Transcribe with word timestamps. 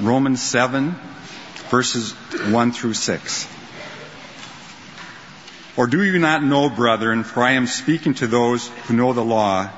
Romans 0.00 0.40
7, 0.40 0.94
verses 1.68 2.12
1 2.12 2.72
through 2.72 2.94
6. 2.94 3.48
Or 5.76 5.86
do 5.86 6.02
you 6.02 6.18
not 6.18 6.42
know, 6.42 6.70
brethren, 6.70 7.22
for 7.22 7.42
I 7.42 7.52
am 7.52 7.66
speaking 7.66 8.14
to 8.14 8.26
those 8.26 8.68
who 8.68 8.94
know 8.94 9.12
the 9.12 9.24
law, 9.24 9.68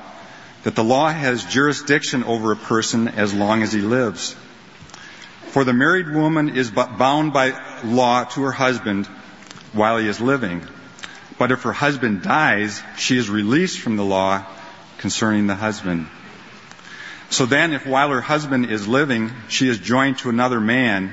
that 0.63 0.75
the 0.75 0.83
law 0.83 1.09
has 1.09 1.43
jurisdiction 1.43 2.23
over 2.23 2.53
a 2.53 2.55
person 2.55 3.09
as 3.09 3.33
long 3.33 3.63
as 3.63 3.73
he 3.73 3.81
lives? 3.81 4.33
For 5.47 5.65
the 5.65 5.73
married 5.73 6.09
woman 6.09 6.55
is 6.55 6.71
bound 6.71 7.33
by 7.33 7.53
law 7.83 8.23
to 8.23 8.43
her 8.43 8.51
husband 8.51 9.07
while 9.73 9.97
he 9.97 10.07
is 10.07 10.21
living. 10.21 10.65
But 11.37 11.51
if 11.51 11.63
her 11.63 11.73
husband 11.73 12.21
dies, 12.21 12.81
she 12.97 13.17
is 13.17 13.29
released 13.29 13.79
from 13.79 13.97
the 13.97 14.05
law 14.05 14.45
concerning 14.99 15.47
the 15.47 15.55
husband. 15.55 16.07
So 17.33 17.47
then, 17.47 17.73
if 17.73 17.87
while 17.87 18.11
her 18.11 18.21
husband 18.21 18.67
is 18.67 18.87
living, 18.87 19.31
she 19.49 19.67
is 19.67 19.79
joined 19.79 20.19
to 20.19 20.29
another 20.29 20.59
man, 20.59 21.11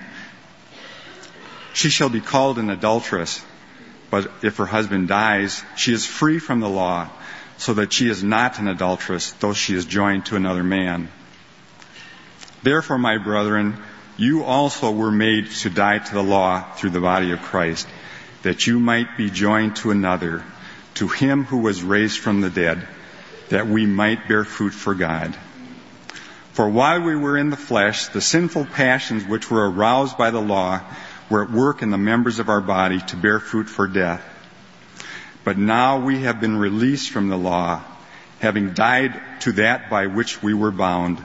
she 1.73 1.89
shall 1.89 2.11
be 2.11 2.21
called 2.21 2.59
an 2.59 2.69
adulteress. 2.69 3.43
But 4.11 4.31
if 4.43 4.59
her 4.59 4.67
husband 4.67 5.09
dies, 5.09 5.65
she 5.79 5.95
is 5.95 6.05
free 6.05 6.39
from 6.39 6.61
the 6.61 6.69
law, 6.69 7.09
so 7.57 7.73
that 7.73 7.95
she 7.95 8.07
is 8.07 8.23
not 8.23 8.59
an 8.59 8.69
adulteress, 8.69 9.31
though 9.41 9.55
she 9.55 9.75
is 9.75 9.87
joined 9.87 10.27
to 10.27 10.37
another 10.37 10.63
man. 10.63 11.09
Therefore, 12.63 12.99
my 12.99 13.17
brethren, 13.17 13.83
you 14.19 14.45
also 14.45 14.91
were 14.91 15.11
made 15.11 15.51
to 15.63 15.71
die 15.71 16.01
to 16.01 16.13
the 16.13 16.23
law 16.23 16.71
through 16.75 16.91
the 16.91 17.01
body 17.01 17.33
of 17.33 17.41
Christ, 17.41 17.89
that 18.43 18.67
you 18.67 18.79
might 18.79 19.17
be 19.17 19.31
joined 19.31 19.77
to 19.77 19.91
another, 19.91 20.45
to 20.97 21.09
him 21.09 21.45
who 21.47 21.61
was 21.61 21.83
raised 21.83 22.19
from 22.19 22.43
the 22.43 22.51
dead, 22.51 22.87
that 23.49 23.69
we 23.69 23.87
might 23.87 24.29
bear 24.29 24.45
fruit 24.45 24.75
for 24.75 24.95
God. 24.95 25.35
For 26.61 26.69
while 26.69 27.01
we 27.01 27.17
were 27.17 27.39
in 27.39 27.49
the 27.49 27.57
flesh, 27.57 28.09
the 28.09 28.21
sinful 28.21 28.67
passions 28.67 29.25
which 29.25 29.51
were 29.51 29.71
aroused 29.71 30.19
by 30.19 30.31
the 30.31 30.43
law 30.43 30.83
were 31.31 31.45
at 31.45 31.51
work 31.51 31.81
in 31.81 31.89
the 31.89 31.97
members 31.97 32.39
of 32.39 32.51
our 32.51 32.61
body 32.61 33.01
to 33.01 33.17
bear 33.17 33.41
fruit 33.41 33.67
for 33.67 33.89
death. 33.89 34.23
But 35.43 35.57
now 35.57 36.01
we 36.01 36.21
have 36.25 36.39
been 36.39 36.59
released 36.59 37.13
from 37.13 37.31
the 37.31 37.39
law, 37.39 37.83
having 38.41 38.75
died 38.75 39.19
to 39.41 39.53
that 39.53 39.89
by 39.89 40.09
which 40.09 40.43
we 40.43 40.53
were 40.53 40.71
bound, 40.71 41.25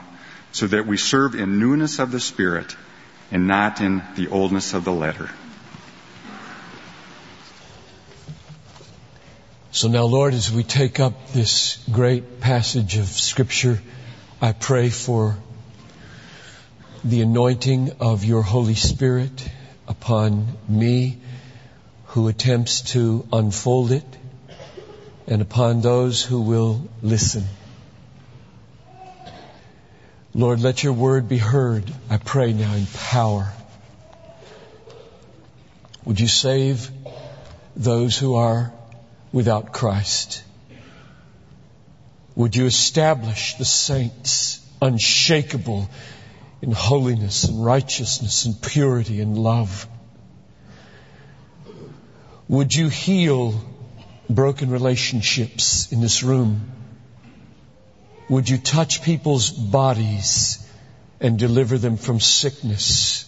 so 0.52 0.68
that 0.68 0.86
we 0.86 0.96
serve 0.96 1.34
in 1.34 1.58
newness 1.58 1.98
of 1.98 2.12
the 2.12 2.20
Spirit 2.20 2.74
and 3.30 3.46
not 3.46 3.82
in 3.82 4.02
the 4.14 4.28
oldness 4.28 4.72
of 4.72 4.84
the 4.84 4.92
letter. 4.92 5.28
So 9.70 9.88
now, 9.88 10.04
Lord, 10.04 10.32
as 10.32 10.50
we 10.50 10.62
take 10.62 10.98
up 10.98 11.32
this 11.32 11.76
great 11.92 12.40
passage 12.40 12.96
of 12.96 13.08
Scripture, 13.08 13.82
I 14.40 14.52
pray 14.52 14.90
for 14.90 15.38
the 17.02 17.22
anointing 17.22 17.92
of 18.00 18.22
your 18.22 18.42
Holy 18.42 18.74
Spirit 18.74 19.48
upon 19.88 20.46
me 20.68 21.16
who 22.08 22.28
attempts 22.28 22.82
to 22.92 23.26
unfold 23.32 23.92
it 23.92 24.04
and 25.26 25.40
upon 25.40 25.80
those 25.80 26.22
who 26.22 26.42
will 26.42 26.86
listen. 27.00 27.44
Lord, 30.34 30.60
let 30.60 30.82
your 30.82 30.92
word 30.92 31.30
be 31.30 31.38
heard, 31.38 31.90
I 32.10 32.18
pray 32.18 32.52
now 32.52 32.74
in 32.74 32.84
power. 32.86 33.50
Would 36.04 36.20
you 36.20 36.28
save 36.28 36.90
those 37.74 38.18
who 38.18 38.34
are 38.34 38.70
without 39.32 39.72
Christ? 39.72 40.42
Would 42.36 42.54
you 42.54 42.66
establish 42.66 43.56
the 43.56 43.64
saints 43.64 44.60
unshakable 44.82 45.88
in 46.60 46.70
holiness 46.70 47.44
and 47.44 47.64
righteousness 47.64 48.44
and 48.44 48.60
purity 48.60 49.22
and 49.22 49.38
love? 49.38 49.88
Would 52.48 52.74
you 52.74 52.90
heal 52.90 53.58
broken 54.28 54.70
relationships 54.70 55.90
in 55.90 56.02
this 56.02 56.22
room? 56.22 56.72
Would 58.28 58.50
you 58.50 58.58
touch 58.58 59.02
people's 59.02 59.50
bodies 59.50 60.62
and 61.20 61.38
deliver 61.38 61.78
them 61.78 61.96
from 61.96 62.20
sickness? 62.20 63.24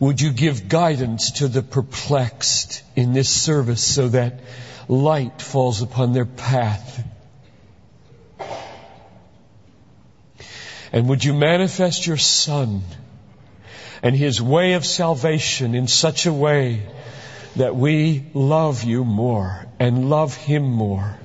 Would 0.00 0.20
you 0.20 0.32
give 0.32 0.68
guidance 0.68 1.32
to 1.32 1.48
the 1.48 1.62
perplexed 1.62 2.82
in 2.96 3.12
this 3.12 3.28
service 3.28 3.84
so 3.84 4.08
that 4.08 4.40
light 4.88 5.40
falls 5.40 5.80
upon 5.80 6.12
their 6.12 6.26
path? 6.26 7.04
And 10.92 11.08
would 11.08 11.24
you 11.24 11.34
manifest 11.34 12.06
your 12.06 12.16
Son 12.16 12.82
and 14.02 14.16
His 14.16 14.40
way 14.40 14.74
of 14.74 14.86
salvation 14.86 15.74
in 15.74 15.86
such 15.86 16.26
a 16.26 16.32
way 16.32 16.82
that 17.56 17.74
we 17.74 18.24
love 18.34 18.84
you 18.84 19.04
more 19.04 19.66
and 19.78 20.08
love 20.08 20.36
Him 20.36 20.62
more 20.62 21.18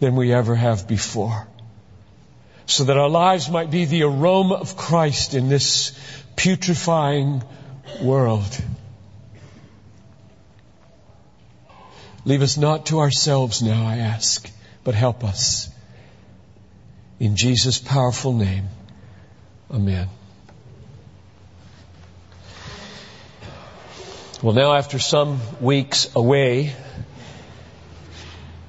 than 0.00 0.16
we 0.16 0.32
ever 0.32 0.54
have 0.54 0.88
before. 0.88 1.46
So 2.66 2.84
that 2.84 2.96
our 2.96 3.08
lives 3.08 3.50
might 3.50 3.70
be 3.70 3.84
the 3.84 4.04
aroma 4.04 4.54
of 4.54 4.76
Christ 4.76 5.34
in 5.34 5.48
this 5.48 5.92
putrefying 6.36 7.42
world. 8.02 8.58
Leave 12.24 12.42
us 12.42 12.56
not 12.56 12.86
to 12.86 13.00
ourselves 13.00 13.62
now, 13.62 13.86
I 13.86 13.98
ask, 13.98 14.50
but 14.82 14.94
help 14.94 15.24
us. 15.24 15.68
In 17.20 17.36
Jesus' 17.36 17.78
powerful 17.78 18.32
name, 18.32 18.68
Amen. 19.70 20.08
Well, 24.42 24.54
now 24.54 24.74
after 24.74 24.98
some 24.98 25.40
weeks 25.60 26.14
away, 26.14 26.74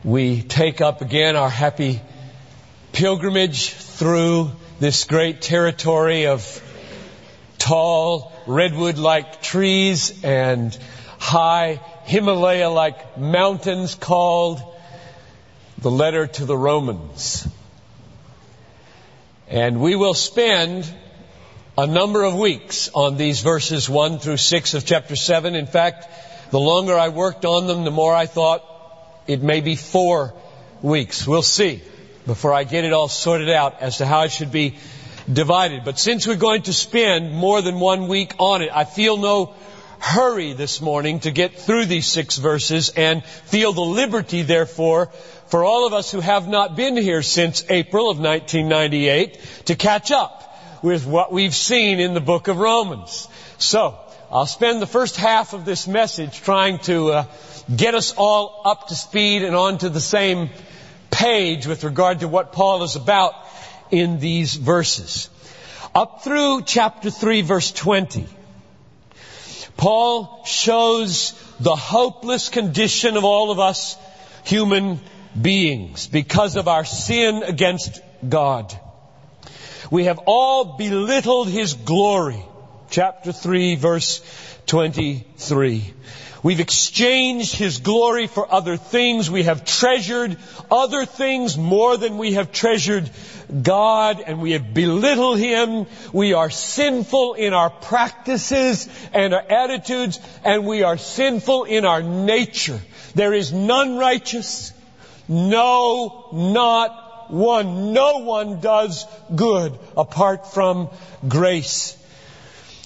we 0.04 0.42
take 0.42 0.80
up 0.80 1.02
again 1.02 1.36
our 1.36 1.50
happy 1.50 2.02
pilgrimage 2.92 3.72
through 3.72 4.52
this 4.80 5.04
great 5.04 5.42
territory 5.42 6.28
of 6.28 6.62
tall 7.58 8.32
redwood-like 8.48 9.42
trees 9.42 10.24
and 10.24 10.78
high 11.20 11.82
Himalaya-like 12.06 13.18
mountains 13.18 13.96
called 13.96 14.62
the 15.80 15.92
letter 15.92 16.28
to 16.28 16.46
the 16.46 16.58
Romans. 16.58 17.48
And 19.48 19.80
we 19.80 19.96
will 19.96 20.16
spend 20.16 20.92
a 21.78 21.86
number 21.86 22.24
of 22.24 22.36
weeks 22.36 22.90
on 22.94 23.16
these 23.18 23.42
verses 23.42 23.88
1 23.88 24.18
through 24.18 24.38
6 24.38 24.74
of 24.74 24.86
chapter 24.86 25.16
7. 25.16 25.56
In 25.56 25.68
fact, 25.68 26.08
the 26.50 26.60
longer 26.60 26.98
I 26.98 27.10
worked 27.10 27.46
on 27.46 27.68
them, 27.68 27.84
the 27.84 27.92
more 27.92 28.14
I 28.14 28.26
thought 28.26 28.64
it 29.28 29.44
may 29.44 29.62
be 29.62 29.76
four 29.76 30.34
weeks. 30.82 31.28
We'll 31.28 31.44
see 31.44 31.82
before 32.26 32.54
I 32.54 32.64
get 32.64 32.86
it 32.86 32.94
all 32.94 33.08
sorted 33.08 33.50
out 33.50 33.82
as 33.82 34.00
to 34.00 34.06
how 34.08 34.24
it 34.24 34.32
should 34.32 34.52
be 34.52 34.78
divided. 35.32 35.84
But 35.86 36.00
since 36.00 36.26
we're 36.26 36.38
going 36.38 36.64
to 36.64 36.74
spend 36.74 37.32
more 37.32 37.62
than 37.62 37.80
one 37.80 38.08
week 38.08 38.34
on 38.40 38.64
it, 38.64 38.70
I 38.74 38.84
feel 38.84 39.18
no 39.18 39.54
hurry 40.06 40.54
this 40.54 40.82
morning 40.82 41.20
to 41.20 41.32
get 41.32 41.56
through 41.56 41.86
these 41.86 42.06
six 42.06 42.38
verses 42.38 42.90
and 42.90 43.26
feel 43.26 43.74
the 43.74 43.82
liberty, 43.82 44.44
therefore, 44.44 45.08
for 45.48 45.64
all 45.64 45.88
of 45.88 45.94
us 45.94 46.12
who 46.12 46.20
have 46.20 46.48
not 46.48 46.76
been 46.76 46.96
here 46.96 47.24
since 47.24 47.66
April 47.72 48.12
of 48.12 48.20
1998 48.20 49.42
to 49.66 49.76
catch 49.76 50.12
up 50.12 50.84
with 50.84 51.08
what 51.08 51.34
we've 51.34 51.56
seen 51.56 52.00
in 52.00 52.14
the 52.14 52.22
book 52.22 52.48
of 52.48 52.58
Romans. 52.58 53.28
So, 53.58 53.98
I'll 54.32 54.46
spend 54.46 54.80
the 54.80 54.88
first 54.88 55.16
half 55.16 55.54
of 55.54 55.66
this 55.66 55.88
message 55.88 56.40
trying 56.40 56.78
to 56.80 57.12
uh, 57.12 57.26
get 57.76 57.96
us 57.96 58.14
all 58.16 58.62
up 58.64 58.90
to 58.90 58.96
speed 58.96 59.42
and 59.42 59.56
onto 59.56 59.90
the 59.90 60.00
same 60.00 60.52
page 61.10 61.66
with 61.66 61.84
regard 61.84 62.20
to 62.20 62.28
what 62.28 62.52
Paul 62.52 62.84
is 62.84 62.96
about 62.96 63.34
in 63.90 64.20
these 64.20 64.54
verses. 64.54 65.32
Up 65.96 66.24
through 66.24 66.62
chapter 66.62 67.10
3 67.10 67.42
verse 67.42 67.72
20, 67.72 68.28
Paul 69.78 70.44
shows 70.46 71.34
the 71.60 71.76
hopeless 71.76 72.50
condition 72.50 73.18
of 73.18 73.26
all 73.26 73.52
of 73.52 73.60
us 73.60 73.98
human 74.44 75.00
beings 75.40 76.08
because 76.08 76.56
of 76.56 76.68
our 76.68 76.86
sin 76.86 77.44
against 77.44 78.00
God. 78.28 78.78
We 79.92 80.06
have 80.06 80.20
all 80.26 80.78
belittled 80.78 81.50
His 81.50 81.74
glory. 81.74 82.44
Chapter 82.90 83.32
3 83.32 83.76
verse 83.76 84.22
23. 84.68 85.94
We've 86.46 86.60
exchanged 86.60 87.56
His 87.56 87.80
glory 87.80 88.28
for 88.28 88.46
other 88.54 88.78
things. 88.78 89.32
We 89.32 89.42
have 89.46 89.66
treasured 89.66 90.38
other 90.70 91.04
things 91.04 91.58
more 91.58 91.98
than 91.98 92.20
we 92.20 92.34
have 92.34 92.52
treasured 92.52 93.10
God 93.64 94.22
and 94.24 94.40
we 94.44 94.52
have 94.52 94.72
belittled 94.72 95.40
Him. 95.40 95.88
We 96.14 96.34
are 96.34 96.52
sinful 96.52 97.34
in 97.34 97.54
our 97.54 97.72
practices 97.72 98.88
and 99.12 99.34
our 99.34 99.42
attitudes 99.42 100.20
and 100.44 100.68
we 100.68 100.84
are 100.84 101.00
sinful 101.00 101.64
in 101.64 101.84
our 101.84 102.04
nature. 102.04 102.80
There 103.16 103.34
is 103.34 103.52
none 103.52 103.98
righteous. 103.98 104.72
No, 105.28 106.30
not 106.32 107.32
one. 107.32 107.92
No 107.92 108.20
one 108.20 108.60
does 108.60 109.08
good 109.36 109.80
apart 109.98 110.54
from 110.54 110.90
grace. 111.28 111.98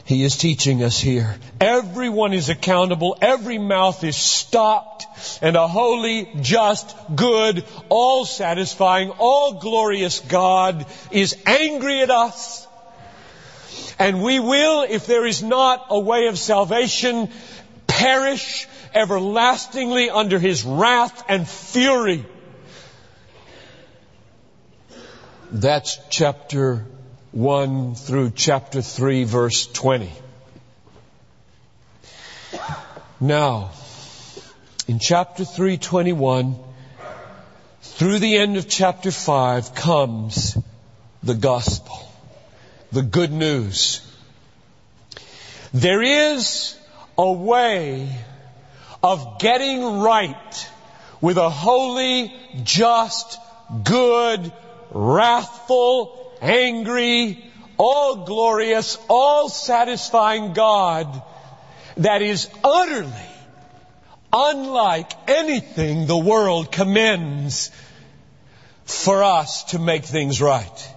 He 0.09 0.23
is 0.23 0.37
teaching 0.37 0.81
us 0.81 0.99
here. 0.99 1.35
Everyone 1.61 2.33
is 2.33 2.49
accountable. 2.49 3.15
Every 3.21 3.59
mouth 3.59 4.03
is 4.03 4.15
stopped. 4.15 5.05
And 5.39 5.55
a 5.55 5.67
holy, 5.67 6.27
just, 6.41 6.95
good, 7.15 7.63
all 7.89 8.25
satisfying, 8.25 9.11
all 9.19 9.59
glorious 9.59 10.19
God 10.19 10.87
is 11.11 11.37
angry 11.45 12.01
at 12.01 12.09
us. 12.09 12.65
And 13.99 14.23
we 14.23 14.39
will, 14.39 14.81
if 14.89 15.05
there 15.05 15.27
is 15.27 15.43
not 15.43 15.85
a 15.91 15.99
way 15.99 16.25
of 16.25 16.39
salvation, 16.39 17.29
perish 17.85 18.67
everlastingly 18.95 20.09
under 20.09 20.39
His 20.39 20.63
wrath 20.63 21.23
and 21.29 21.47
fury. 21.47 22.25
That's 25.51 25.99
chapter 26.09 26.87
1 27.31 27.93
through 27.93 28.31
chapter 28.31 28.81
3 28.81 29.23
verse 29.23 29.67
20. 29.67 30.11
Now, 33.19 33.71
in 34.87 34.97
chapter 34.97 35.45
321, 35.45 36.55
through 37.81 38.19
the 38.19 38.37
end 38.37 38.57
of 38.57 38.67
chapter 38.67 39.11
5 39.11 39.75
comes 39.75 40.57
the 41.21 41.35
gospel, 41.35 42.11
the 42.91 43.03
good 43.03 43.31
news. 43.31 44.01
There 45.73 46.01
is 46.01 46.75
a 47.15 47.31
way 47.31 48.09
of 49.03 49.37
getting 49.39 49.99
right 49.99 50.69
with 51.21 51.37
a 51.37 51.49
holy, 51.49 52.33
just, 52.63 53.37
good, 53.83 54.51
wrathful, 54.91 56.18
angry, 56.41 57.43
all 57.77 58.25
glorious, 58.25 58.97
all 59.09 59.49
satisfying 59.49 60.53
God 60.53 61.21
that 61.97 62.21
is 62.21 62.49
utterly 62.63 63.11
unlike 64.31 65.11
anything 65.27 66.05
the 66.05 66.17
world 66.17 66.71
commends 66.71 67.71
for 68.85 69.23
us 69.23 69.63
to 69.65 69.79
make 69.79 70.03
things 70.03 70.41
right. 70.41 70.95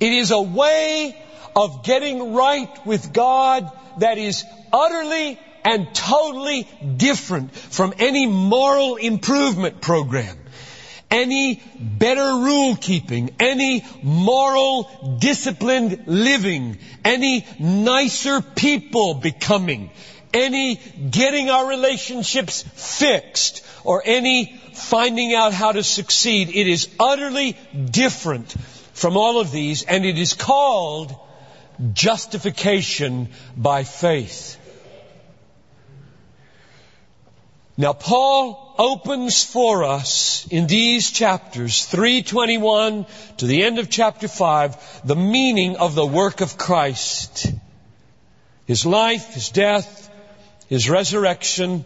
It 0.00 0.12
is 0.12 0.30
a 0.30 0.40
way 0.40 1.16
of 1.56 1.84
getting 1.84 2.34
right 2.34 2.86
with 2.86 3.12
God 3.12 3.70
that 3.98 4.18
is 4.18 4.44
utterly 4.72 5.38
and 5.64 5.92
totally 5.94 6.68
different 6.96 7.54
from 7.54 7.92
any 7.98 8.26
moral 8.26 8.96
improvement 8.96 9.80
program 9.80 10.37
any 11.10 11.62
better 11.78 12.22
rule 12.22 12.76
keeping, 12.76 13.30
any 13.40 13.84
moral 14.02 15.16
disciplined 15.20 16.04
living, 16.06 16.78
any 17.04 17.46
nicer 17.58 18.40
people 18.42 19.14
becoming, 19.14 19.90
any 20.34 20.76
getting 20.76 21.50
our 21.50 21.66
relationships 21.66 22.62
fixed, 22.62 23.64
or 23.84 24.02
any 24.04 24.60
finding 24.74 25.34
out 25.34 25.52
how 25.52 25.72
to 25.72 25.82
succeed. 25.82 26.50
It 26.50 26.66
is 26.66 26.88
utterly 27.00 27.56
different 27.90 28.52
from 28.92 29.16
all 29.16 29.40
of 29.40 29.50
these, 29.50 29.82
and 29.82 30.04
it 30.04 30.18
is 30.18 30.34
called 30.34 31.14
justification 31.92 33.28
by 33.56 33.84
faith. 33.84 34.58
Now 37.76 37.92
Paul 37.92 38.67
opens 38.78 39.44
for 39.44 39.82
us 39.82 40.46
in 40.50 40.66
these 40.68 41.10
chapters 41.10 41.84
321 41.86 43.06
to 43.38 43.46
the 43.46 43.64
end 43.64 43.78
of 43.78 43.90
chapter 43.90 44.28
5 44.28 45.02
the 45.04 45.16
meaning 45.16 45.76
of 45.76 45.94
the 45.94 46.06
work 46.06 46.40
of 46.40 46.56
Christ. 46.56 47.52
His 48.66 48.86
life, 48.86 49.34
His 49.34 49.50
death, 49.50 50.10
His 50.68 50.88
resurrection. 50.88 51.84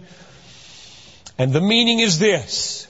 And 1.39 1.53
the 1.53 1.61
meaning 1.61 2.01
is 2.01 2.19
this. 2.19 2.87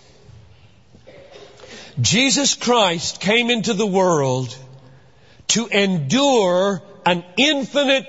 Jesus 2.01 2.55
Christ 2.55 3.21
came 3.21 3.51
into 3.51 3.75
the 3.75 3.87
world 3.87 4.57
to 5.49 5.67
endure 5.67 6.83
an 7.05 7.25
infinite 7.37 8.07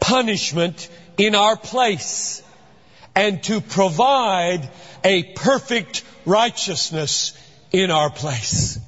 punishment 0.00 0.88
in 1.16 1.34
our 1.34 1.56
place 1.56 2.42
and 3.14 3.42
to 3.44 3.60
provide 3.60 4.68
a 5.04 5.22
perfect 5.22 6.04
righteousness 6.24 7.32
in 7.72 7.90
our 7.90 8.10
place. 8.10 8.78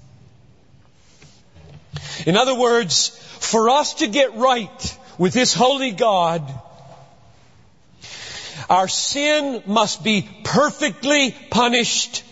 In 2.27 2.37
other 2.37 2.55
words, 2.55 3.09
for 3.41 3.71
us 3.71 3.95
to 3.95 4.07
get 4.07 4.37
right 4.37 4.99
with 5.19 5.33
this 5.33 5.55
holy 5.55 5.91
God, 5.93 6.43
our 8.71 8.89
sin 8.89 9.63
must 9.67 10.05
be 10.05 10.29
perfectly 10.45 11.35
punished 11.51 12.25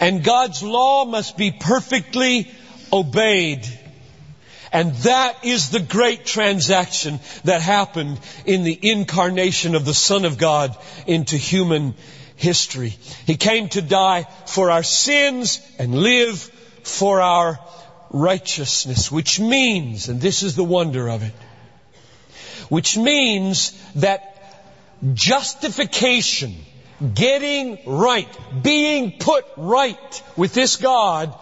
and 0.00 0.24
God's 0.24 0.62
law 0.62 1.04
must 1.04 1.36
be 1.36 1.50
perfectly 1.50 2.50
obeyed. 2.92 3.66
And 4.76 4.94
that 4.96 5.42
is 5.42 5.70
the 5.70 5.80
great 5.80 6.26
transaction 6.26 7.20
that 7.44 7.62
happened 7.62 8.20
in 8.44 8.62
the 8.62 8.78
incarnation 8.90 9.74
of 9.74 9.86
the 9.86 9.94
Son 9.94 10.26
of 10.26 10.36
God 10.36 10.76
into 11.06 11.38
human 11.38 11.94
history. 12.34 12.90
He 13.26 13.38
came 13.38 13.70
to 13.70 13.80
die 13.80 14.24
for 14.44 14.70
our 14.70 14.82
sins 14.82 15.60
and 15.78 15.94
live 15.94 16.42
for 16.82 17.22
our 17.22 17.58
righteousness, 18.10 19.10
which 19.10 19.40
means, 19.40 20.10
and 20.10 20.20
this 20.20 20.42
is 20.42 20.56
the 20.56 20.70
wonder 20.78 21.08
of 21.08 21.22
it, 21.22 21.32
which 22.68 22.98
means 22.98 23.72
that 23.94 24.62
justification, 25.14 26.54
getting 27.14 27.78
right, 27.86 28.28
being 28.62 29.18
put 29.18 29.46
right 29.56 30.22
with 30.36 30.52
this 30.52 30.76
God 30.76 31.34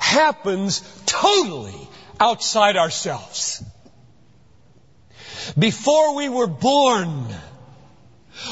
happens 0.00 0.82
totally 1.06 1.86
outside 2.20 2.76
ourselves. 2.76 3.64
Before 5.58 6.14
we 6.14 6.28
were 6.28 6.46
born, 6.46 7.26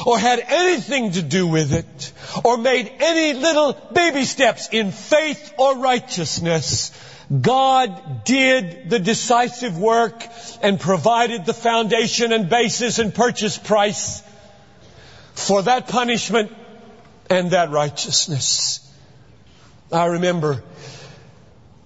or 0.04 0.18
had 0.18 0.40
anything 0.40 1.12
to 1.12 1.22
do 1.22 1.46
with 1.46 1.72
it, 1.72 2.12
or 2.44 2.56
made 2.56 2.90
any 2.98 3.38
little 3.38 3.72
baby 3.92 4.24
steps 4.24 4.68
in 4.72 4.90
faith 4.90 5.54
or 5.58 5.78
righteousness, 5.78 6.92
God 7.42 8.24
did 8.24 8.88
the 8.88 8.98
decisive 8.98 9.78
work 9.78 10.24
and 10.62 10.80
provided 10.80 11.44
the 11.44 11.54
foundation 11.54 12.32
and 12.32 12.48
basis 12.48 12.98
and 12.98 13.14
purchase 13.14 13.58
price 13.58 14.22
for 15.34 15.62
that 15.62 15.88
punishment 15.88 16.52
and 17.28 17.50
that 17.50 17.70
righteousness. 17.70 18.80
I 19.92 20.06
remember 20.06 20.62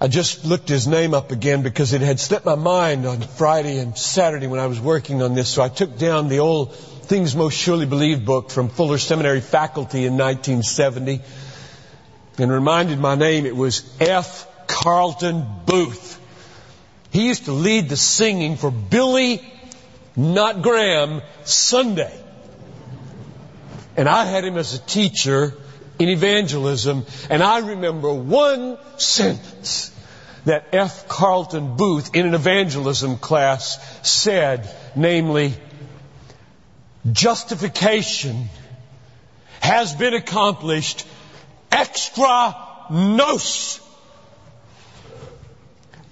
I 0.02 0.08
just 0.08 0.44
looked 0.44 0.68
his 0.68 0.88
name 0.88 1.14
up 1.14 1.30
again 1.30 1.62
because 1.62 1.92
it 1.92 2.00
had 2.00 2.18
slipped 2.18 2.44
my 2.44 2.56
mind 2.56 3.06
on 3.06 3.20
Friday 3.20 3.78
and 3.78 3.96
Saturday 3.96 4.48
when 4.48 4.58
I 4.58 4.66
was 4.66 4.80
working 4.80 5.22
on 5.22 5.36
this. 5.36 5.48
So 5.48 5.62
I 5.62 5.68
took 5.68 5.96
down 5.96 6.28
the 6.28 6.40
old 6.40 6.74
Things 6.74 7.36
Most 7.36 7.56
Surely 7.56 7.86
Believed 7.86 8.26
book 8.26 8.50
from 8.50 8.68
Fuller 8.68 8.98
Seminary 8.98 9.40
faculty 9.40 10.04
in 10.04 10.14
1970 10.14 11.20
and 12.36 12.50
reminded 12.50 12.98
my 12.98 13.14
name 13.14 13.46
it 13.46 13.54
was 13.54 13.88
F. 14.00 14.48
Carlton 14.66 15.46
Booth. 15.66 16.18
He 17.12 17.28
used 17.28 17.44
to 17.44 17.52
lead 17.52 17.88
the 17.88 17.96
singing 17.96 18.56
for 18.56 18.72
Billy, 18.72 19.40
not 20.16 20.62
Graham, 20.62 21.22
Sunday. 21.44 22.20
And 23.96 24.08
I 24.08 24.24
had 24.24 24.44
him 24.44 24.56
as 24.56 24.74
a 24.74 24.80
teacher 24.80 25.54
in 26.00 26.08
evangelism, 26.08 27.06
and 27.30 27.40
I 27.40 27.58
remember 27.58 28.12
one 28.12 28.78
sentence 28.96 29.91
that 30.44 30.66
F. 30.72 31.08
Carlton 31.08 31.76
Booth 31.76 32.14
in 32.14 32.26
an 32.26 32.34
evangelism 32.34 33.16
class 33.18 33.78
said, 34.08 34.68
namely, 34.96 35.54
justification 37.10 38.48
has 39.60 39.94
been 39.94 40.14
accomplished 40.14 41.06
extra 41.70 42.56
nos 42.90 43.80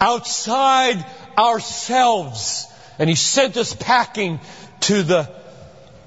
outside 0.01 1.05
ourselves. 1.37 2.67
And 2.99 3.09
he 3.09 3.17
sent 3.17 3.57
us 3.57 3.75
packing 3.75 4.41
to 4.81 5.03
the 5.03 5.31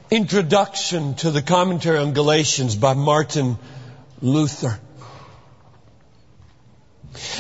introduction 0.10 1.16
to 1.16 1.32
the 1.32 1.42
commentary 1.42 1.98
on 1.98 2.14
Galatians 2.14 2.76
by 2.76 2.94
Martin 2.94 3.58
Luther. 4.22 4.80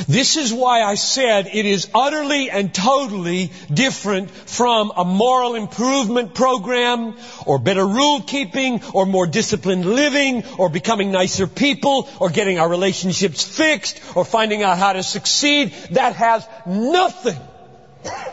This 0.08 0.38
is 0.38 0.53
why 0.53 0.84
I 0.84 0.96
said 0.96 1.48
it 1.48 1.65
is 1.65 1.89
utterly 1.94 2.50
and 2.50 2.74
totally 2.74 3.51
different 3.74 4.30
from 4.30 4.92
a 4.96 5.03
moral 5.03 5.56
improvement 5.56 6.36
program 6.36 7.15
or 7.46 7.58
better 7.58 7.86
rule 7.86 8.22
keeping 8.22 8.84
or 8.94 9.06
more 9.06 9.25
disciplined 9.25 9.86
living 9.86 10.44
or 10.58 10.70
becoming 10.70 11.12
nicer 11.12 11.48
people 11.48 12.08
or 12.20 12.30
getting 12.30 12.60
our 12.60 12.70
relationships 12.70 13.44
fixed 13.44 14.00
or 14.15 14.25
finding 14.25 14.62
out 14.62 14.77
how 14.77 14.94
to 14.94 15.01
succeed. 15.01 15.74
That 15.92 16.15
has 16.15 16.48
nothing, 16.68 17.39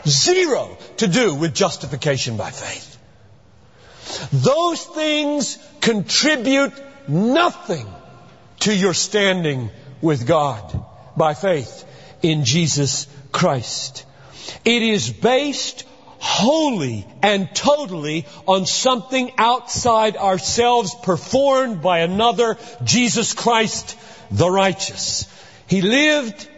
zero 0.07 0.77
to 0.97 1.07
do 1.07 1.33
with 1.33 1.55
justification 1.55 2.37
by 2.37 2.51
faith. 2.51 2.97
Those 4.31 4.83
things 4.83 5.57
contribute 5.79 6.73
nothing 7.07 7.87
to 8.59 8.75
your 8.75 8.93
standing 8.93 9.71
with 10.01 10.27
God 10.27 10.85
by 11.21 11.35
faith 11.35 11.85
in 12.23 12.45
Jesus 12.45 13.05
Christ. 13.31 14.05
It 14.65 14.81
is 14.81 15.11
based 15.11 15.83
wholly 16.17 17.05
and 17.21 17.53
totally 17.53 18.25
on 18.47 18.65
something 18.65 19.31
outside 19.37 20.17
ourselves 20.17 20.95
performed 21.03 21.83
by 21.83 21.99
another, 21.99 22.57
Jesus 22.83 23.33
Christ 23.33 23.95
the 24.31 24.49
righteous. 24.49 25.27
He 25.67 25.83
lived, 25.83 26.49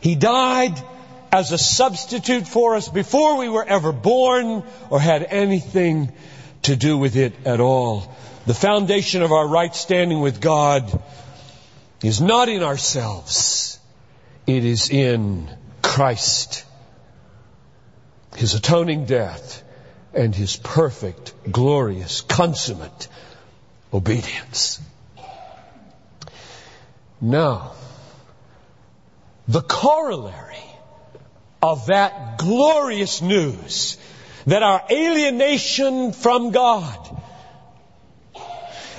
He 0.00 0.14
died 0.14 0.82
as 1.30 1.52
a 1.52 1.58
substitute 1.58 2.48
for 2.48 2.74
us 2.74 2.88
before 2.88 3.36
we 3.36 3.50
were 3.50 3.68
ever 3.68 3.92
born 3.92 4.64
or 4.88 4.98
had 4.98 5.24
anything 5.24 6.10
to 6.62 6.74
do 6.74 6.96
with 6.96 7.16
it 7.16 7.34
at 7.44 7.60
all. 7.60 8.16
The 8.46 8.54
foundation 8.54 9.22
of 9.22 9.30
our 9.30 9.46
right 9.46 9.74
standing 9.74 10.20
with 10.20 10.40
God 10.40 11.02
is 12.02 12.22
not 12.22 12.48
in 12.48 12.62
ourselves. 12.62 13.75
It 14.46 14.64
is 14.64 14.90
in 14.90 15.48
Christ. 15.82 16.64
His 18.36 18.54
atoning 18.54 19.06
death 19.06 19.62
and 20.14 20.34
His 20.34 20.56
perfect, 20.56 21.34
glorious, 21.50 22.20
consummate 22.20 23.08
obedience. 23.92 24.80
Now, 27.20 27.72
the 29.48 29.62
corollary 29.62 30.56
of 31.62 31.86
that 31.86 32.38
glorious 32.38 33.22
news 33.22 33.96
that 34.46 34.62
our 34.62 34.82
alienation 34.90 36.12
from 36.12 36.52
God 36.52 37.20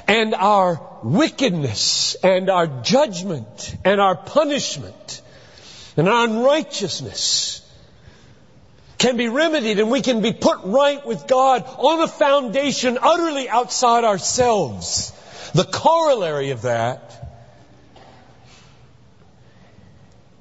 and 0.07 0.33
our 0.33 0.81
wickedness 1.03 2.15
and 2.23 2.49
our 2.49 2.67
judgment 2.67 3.75
and 3.85 4.01
our 4.01 4.15
punishment 4.15 5.21
and 5.97 6.07
unrighteousness 6.07 7.61
can 8.97 9.17
be 9.17 9.27
remedied 9.27 9.79
and 9.79 9.91
we 9.91 10.01
can 10.01 10.21
be 10.21 10.31
put 10.31 10.59
right 10.63 11.05
with 11.05 11.27
God 11.27 11.63
on 11.65 12.01
a 12.01 12.07
foundation 12.07 12.97
utterly 13.01 13.49
outside 13.49 14.03
ourselves. 14.03 15.11
The 15.53 15.63
corollary 15.63 16.51
of 16.51 16.63
that 16.63 17.13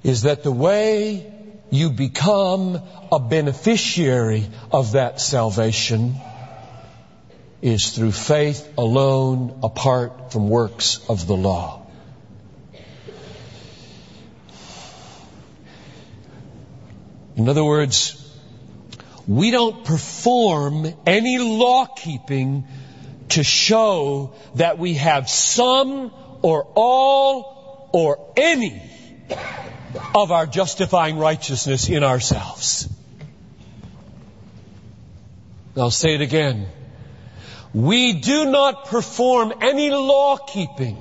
is 0.03 0.23
that 0.23 0.43
the 0.43 0.53
way 0.53 1.33
you 1.71 1.91
become 1.91 2.81
a 3.11 3.19
beneficiary 3.19 4.47
of 4.71 4.93
that 4.93 5.21
salvation 5.21 6.17
is 7.61 7.91
through 7.91 8.13
faith 8.13 8.73
alone 8.79 9.61
apart 9.63 10.33
from 10.33 10.49
works 10.49 11.01
of 11.09 11.27
the 11.27 11.37
law. 11.37 11.86
In 17.37 17.49
other 17.51 17.65
words, 17.65 18.23
we 19.29 19.51
don't 19.51 19.85
perform 19.85 20.93
any 21.07 21.39
law 21.39 21.87
keeping 21.87 22.67
to 23.31 23.43
show 23.43 24.35
that 24.55 24.79
we 24.79 24.95
have 24.95 25.29
some 25.29 26.13
or 26.43 26.67
all 26.75 27.91
or 27.93 28.33
any 28.37 28.83
of 30.15 30.33
our 30.33 30.47
justifying 30.47 31.19
righteousness 31.19 31.89
in 31.89 32.05
ourselves. 32.05 32.89
I'll 35.77 35.91
say 35.91 36.15
it 36.15 36.23
again. 36.23 36.67
We 37.75 38.15
do 38.15 38.47
not 38.47 38.87
perform 38.87 39.53
any 39.61 39.91
law 39.91 40.39
keeping 40.39 40.97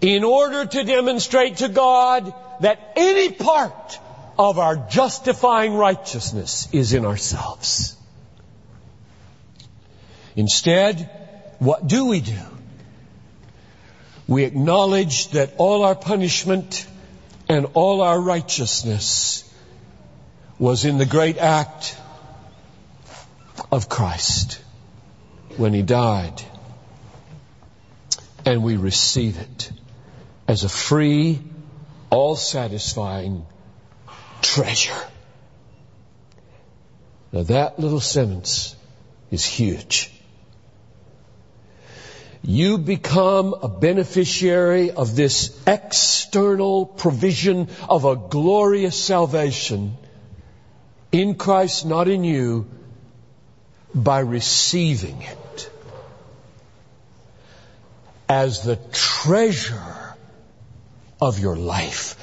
in 0.00 0.24
order 0.24 0.64
to 0.64 0.84
demonstrate 0.84 1.58
to 1.58 1.68
God 1.68 2.32
that 2.60 2.92
any 2.96 3.32
part 3.32 3.98
of 4.38 4.58
our 4.58 4.76
justifying 4.76 5.74
righteousness 5.74 6.68
is 6.72 6.92
in 6.92 7.04
ourselves. 7.04 7.96
Instead, 10.36 11.10
what 11.58 11.86
do 11.86 12.06
we 12.06 12.20
do? 12.20 12.38
We 14.26 14.44
acknowledge 14.44 15.28
that 15.30 15.54
all 15.58 15.84
our 15.84 15.94
punishment 15.94 16.86
and 17.48 17.66
all 17.74 18.00
our 18.00 18.20
righteousness 18.20 19.48
was 20.58 20.84
in 20.84 20.96
the 20.96 21.06
great 21.06 21.38
act 21.38 21.96
of 23.70 23.88
Christ 23.88 24.60
when 25.56 25.74
He 25.74 25.82
died. 25.82 26.40
And 28.44 28.62
we 28.62 28.76
receive 28.76 29.38
it 29.38 29.70
as 30.48 30.64
a 30.64 30.68
free, 30.68 31.40
all 32.10 32.36
satisfying 32.36 33.46
treasure. 34.42 35.02
Now 37.32 37.44
that 37.44 37.78
little 37.78 38.00
sentence 38.00 38.76
is 39.30 39.44
huge. 39.44 40.10
You 42.42 42.76
become 42.76 43.54
a 43.54 43.68
beneficiary 43.68 44.90
of 44.90 45.14
this 45.14 45.56
external 45.66 46.84
provision 46.84 47.68
of 47.88 48.04
a 48.04 48.16
glorious 48.16 49.02
salvation 49.02 49.96
in 51.12 51.36
Christ, 51.36 51.86
not 51.86 52.08
in 52.08 52.24
you, 52.24 52.68
by 53.94 54.20
receiving 54.20 55.22
it 55.22 55.70
as 58.28 58.62
the 58.62 58.76
treasure 58.92 60.16
of 61.20 61.38
your 61.38 61.56
life. 61.56 62.16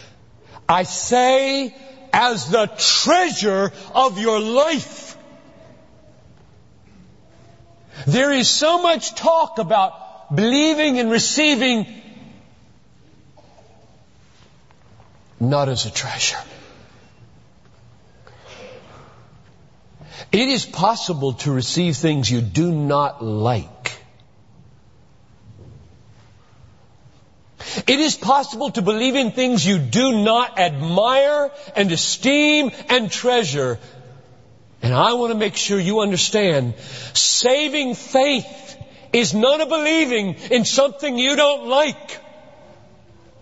I 0.67 0.83
say 0.83 1.73
as 2.13 2.49
the 2.49 2.67
treasure 2.77 3.71
of 3.93 4.17
your 4.19 4.39
life. 4.39 5.17
There 8.07 8.31
is 8.31 8.49
so 8.49 8.81
much 8.81 9.15
talk 9.15 9.59
about 9.59 10.35
believing 10.35 10.99
and 10.99 11.11
receiving 11.11 11.85
not 15.39 15.69
as 15.69 15.85
a 15.85 15.91
treasure. 15.91 16.37
It 20.31 20.47
is 20.47 20.65
possible 20.65 21.33
to 21.33 21.51
receive 21.51 21.97
things 21.97 22.29
you 22.29 22.41
do 22.41 22.71
not 22.71 23.23
like. 23.23 23.78
It 27.87 27.99
is 27.99 28.15
possible 28.15 28.71
to 28.71 28.81
believe 28.81 29.15
in 29.15 29.31
things 29.31 29.65
you 29.65 29.77
do 29.79 30.23
not 30.23 30.59
admire 30.59 31.51
and 31.75 31.91
esteem 31.91 32.71
and 32.89 33.11
treasure. 33.11 33.79
And 34.81 34.93
I 34.93 35.13
want 35.13 35.31
to 35.31 35.37
make 35.37 35.55
sure 35.55 35.79
you 35.79 35.99
understand, 35.99 36.75
saving 37.13 37.95
faith 37.95 38.77
is 39.11 39.33
not 39.33 39.61
a 39.61 39.65
believing 39.65 40.35
in 40.51 40.65
something 40.65 41.17
you 41.17 41.35
don't 41.35 41.67
like. 41.67 42.19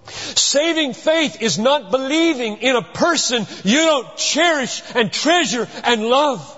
Saving 0.07 0.93
faith 0.93 1.41
is 1.41 1.60
not 1.60 1.91
believing 1.91 2.57
in 2.57 2.75
a 2.75 2.81
person 2.81 3.46
you 3.63 3.77
don't 3.77 4.17
cherish 4.17 4.81
and 4.96 5.12
treasure 5.12 5.67
and 5.84 6.03
love. 6.03 6.57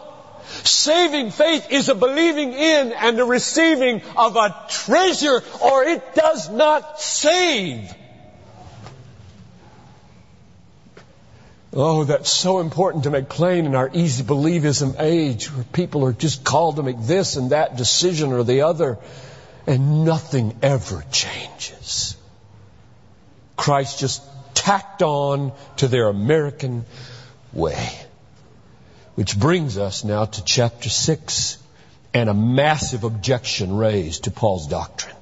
Saving 0.64 1.32
faith 1.32 1.68
is 1.72 1.90
a 1.90 1.96
believing 1.96 2.54
in 2.54 2.92
and 2.94 3.20
a 3.20 3.26
receiving 3.26 4.02
of 4.16 4.36
a 4.36 4.56
treasure 4.70 5.42
or 5.62 5.84
it 5.84 6.16
does 6.16 6.50
not 6.50 7.00
save. 7.02 7.94
Oh, 11.72 12.04
that's 12.04 12.32
so 12.32 12.60
important 12.60 13.04
to 13.04 13.12
make 13.12 13.30
plain 13.30 13.66
in 13.66 13.76
our 13.76 13.92
easy 13.94 14.24
believism 14.24 14.96
age 15.00 15.52
where 15.54 15.64
people 15.66 16.04
are 16.04 16.14
just 16.14 16.44
called 16.44 16.78
to 16.78 16.84
make 16.84 17.00
this 17.00 17.36
and 17.36 17.52
that 17.52 17.78
decision 17.78 18.34
or 18.34 18.44
the 18.44 18.62
other 18.62 18.98
and 19.68 20.04
nothing 20.04 20.58
ever 20.64 21.04
changes. 21.12 22.18
Christ 23.56 24.00
just 24.00 24.24
tacked 24.56 25.04
on 25.04 25.52
to 25.78 25.88
their 25.88 26.08
American 26.08 26.86
way. 27.54 27.90
Which 29.20 29.38
brings 29.38 29.78
us 29.78 30.06
now 30.06 30.24
to 30.24 30.44
chapter 30.46 30.88
6 30.88 31.58
and 32.14 32.30
a 32.30 32.34
massive 32.34 33.04
objection 33.04 33.76
raised 33.76 34.24
to 34.24 34.32
Paul's 34.32 34.66
doctrine. 34.68 35.14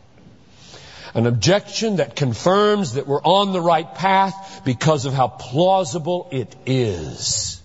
An 1.15 1.25
objection 1.25 1.95
that 1.95 2.15
confirms 2.15 2.93
that 2.93 3.07
we're 3.07 3.23
on 3.23 3.53
the 3.53 3.59
right 3.59 3.91
path 3.95 4.61
because 4.63 5.05
of 5.05 5.13
how 5.13 5.27
plausible 5.27 6.29
it 6.31 6.55
is. 6.67 7.59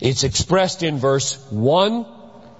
It's 0.00 0.24
expressed 0.24 0.82
in 0.82 0.98
verse 0.98 1.36
1 1.50 2.04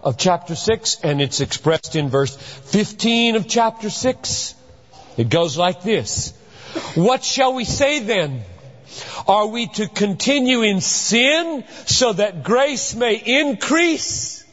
of 0.04 0.18
chapter 0.18 0.54
6 0.54 1.00
and 1.02 1.20
it's 1.20 1.40
expressed 1.40 1.96
in 1.96 2.10
verse 2.10 2.36
15 2.36 3.34
of 3.34 3.48
chapter 3.48 3.90
6. 3.90 4.54
It 5.16 5.28
goes 5.30 5.58
like 5.58 5.82
this. 5.82 6.32
What 6.94 7.24
shall 7.24 7.54
we 7.54 7.64
say 7.64 7.98
then? 8.04 8.44
Are 9.26 9.46
we 9.46 9.66
to 9.66 9.88
continue 9.88 10.62
in 10.62 10.80
sin 10.80 11.64
so 11.86 12.12
that 12.12 12.42
grace 12.42 12.94
may 12.94 13.16
increase? 13.16 14.44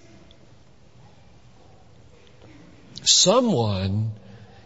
Someone 3.03 4.11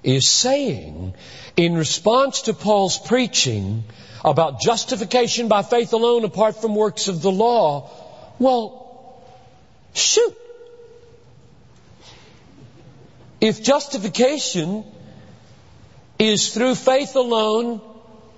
is 0.04 0.28
saying 0.28 1.14
in 1.58 1.76
response 1.76 2.44
to 2.44 2.54
Paul's 2.54 2.98
preaching 2.98 3.84
about 4.24 4.62
justification 4.62 5.48
by 5.48 5.62
faith 5.62 5.94
alone 5.94 6.24
apart 6.24 6.62
from 6.62 6.76
works 6.76 7.08
of 7.08 7.22
the 7.22 7.32
law, 7.32 7.90
well, 8.40 9.24
shoot. 9.94 10.36
If 13.42 13.64
justification 13.64 14.84
is 16.18 16.54
through 16.54 16.76
faith 16.76 17.16
alone 17.16 17.82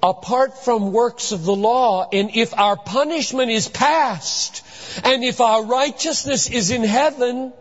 apart 0.03 0.63
from 0.63 0.91
works 0.91 1.31
of 1.31 1.43
the 1.43 1.55
law, 1.55 2.07
and 2.11 2.31
if 2.35 2.57
our 2.57 2.75
punishment 2.75 3.51
is 3.51 3.67
past, 3.67 4.63
and 5.03 5.23
if 5.23 5.41
our 5.41 5.63
righteousness 5.63 6.49
is 6.49 6.71
in 6.71 6.83
heaven, 6.83 7.53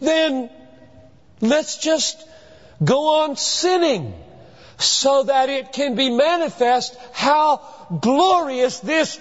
then 0.00 0.50
let's 1.40 1.78
just 1.78 2.22
go 2.82 3.22
on 3.22 3.36
sinning 3.36 4.14
so 4.78 5.24
that 5.24 5.48
it 5.48 5.72
can 5.72 5.94
be 5.94 6.10
manifest 6.10 6.96
how 7.12 7.60
glorious 8.00 8.80
this 8.80 9.20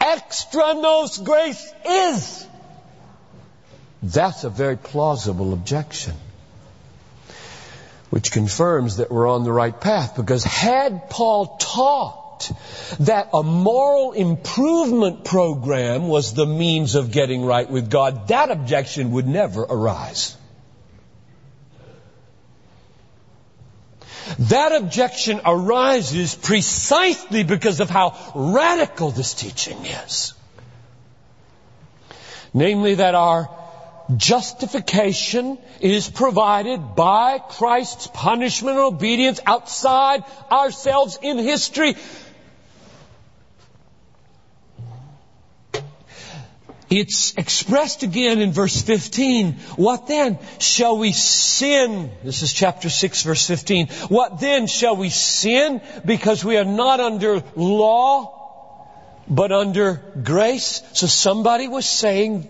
extra 0.00 0.74
nos 0.74 1.18
grace 1.18 1.72
is. 1.88 2.46
That's 4.02 4.44
a 4.44 4.50
very 4.50 4.76
plausible 4.76 5.52
objection 5.52 6.14
which 8.10 8.32
confirms 8.32 8.96
that 8.96 9.10
we're 9.10 9.28
on 9.28 9.44
the 9.44 9.52
right 9.52 9.80
path. 9.80 10.16
Because 10.16 10.44
had 10.44 11.08
Paul 11.08 11.56
taught 11.58 12.50
that 13.00 13.30
a 13.32 13.42
moral 13.42 14.12
improvement 14.12 15.24
program 15.24 16.08
was 16.08 16.34
the 16.34 16.46
means 16.46 16.94
of 16.94 17.12
getting 17.12 17.44
right 17.44 17.68
with 17.68 17.90
God, 17.90 18.28
that 18.28 18.50
objection 18.50 19.12
would 19.12 19.26
never 19.26 19.62
arise. 19.62 20.36
That 24.38 24.72
objection 24.72 25.40
arises 25.44 26.34
precisely 26.34 27.42
because 27.42 27.80
of 27.80 27.90
how 27.90 28.16
radical 28.34 29.10
this 29.10 29.34
teaching 29.34 29.84
is. 29.84 30.34
Namely 32.52 32.96
that 32.96 33.14
our 33.14 33.48
Justification 34.16 35.58
is 35.80 36.08
provided 36.08 36.94
by 36.96 37.38
Christ's 37.38 38.06
punishment 38.08 38.76
and 38.76 38.86
obedience 38.86 39.40
outside 39.46 40.24
ourselves 40.50 41.18
in 41.22 41.38
history. 41.38 41.96
It's 46.90 47.34
expressed 47.36 48.02
again 48.02 48.40
in 48.40 48.50
verse 48.50 48.82
15. 48.82 49.52
What 49.76 50.08
then? 50.08 50.40
Shall 50.58 50.98
we 50.98 51.12
sin? 51.12 52.10
This 52.24 52.42
is 52.42 52.52
chapter 52.52 52.88
6 52.90 53.22
verse 53.22 53.46
15. 53.46 53.86
What 54.08 54.40
then? 54.40 54.66
Shall 54.66 54.96
we 54.96 55.08
sin 55.10 55.80
because 56.04 56.44
we 56.44 56.56
are 56.56 56.64
not 56.64 56.98
under 56.98 57.44
law, 57.54 58.82
but 59.28 59.52
under 59.52 60.02
grace? 60.20 60.82
So 60.92 61.06
somebody 61.06 61.68
was 61.68 61.86
saying 61.86 62.48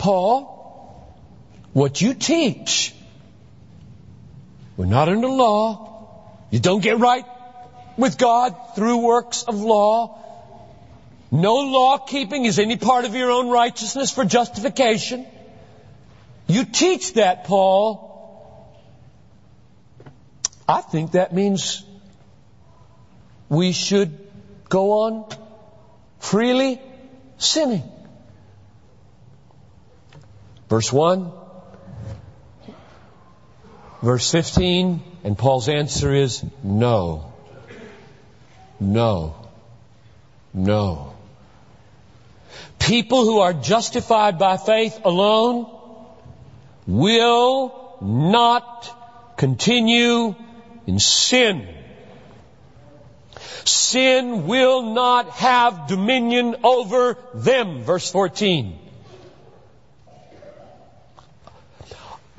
Paul, 0.00 1.04
what 1.74 2.00
you 2.00 2.14
teach, 2.14 2.94
we're 4.78 4.86
not 4.86 5.10
under 5.10 5.28
law. 5.28 6.40
You 6.50 6.58
don't 6.58 6.82
get 6.82 6.98
right 6.98 7.26
with 7.98 8.16
God 8.16 8.56
through 8.74 8.96
works 8.96 9.42
of 9.42 9.60
law. 9.60 10.18
No 11.30 11.56
law 11.56 11.98
keeping 11.98 12.46
is 12.46 12.58
any 12.58 12.78
part 12.78 13.04
of 13.04 13.14
your 13.14 13.30
own 13.30 13.50
righteousness 13.50 14.10
for 14.10 14.24
justification. 14.24 15.26
You 16.46 16.64
teach 16.64 17.12
that, 17.14 17.44
Paul. 17.44 18.08
I 20.66 20.80
think 20.80 21.10
that 21.12 21.34
means 21.34 21.84
we 23.50 23.72
should 23.72 24.18
go 24.70 24.92
on 25.02 25.26
freely 26.20 26.80
sinning. 27.36 27.82
Verse 30.70 30.92
1, 30.92 31.32
verse 34.02 34.30
15, 34.30 35.02
and 35.24 35.36
Paul's 35.36 35.68
answer 35.68 36.14
is 36.14 36.44
no. 36.62 37.32
No. 38.78 39.34
No. 40.54 41.12
People 42.78 43.24
who 43.24 43.40
are 43.40 43.52
justified 43.52 44.38
by 44.38 44.58
faith 44.58 45.00
alone 45.04 45.66
will 46.86 47.98
not 48.00 49.36
continue 49.36 50.36
in 50.86 51.00
sin. 51.00 51.66
Sin 53.64 54.46
will 54.46 54.82
not 54.82 55.30
have 55.30 55.88
dominion 55.88 56.54
over 56.62 57.18
them. 57.34 57.82
Verse 57.82 58.08
14. 58.08 58.89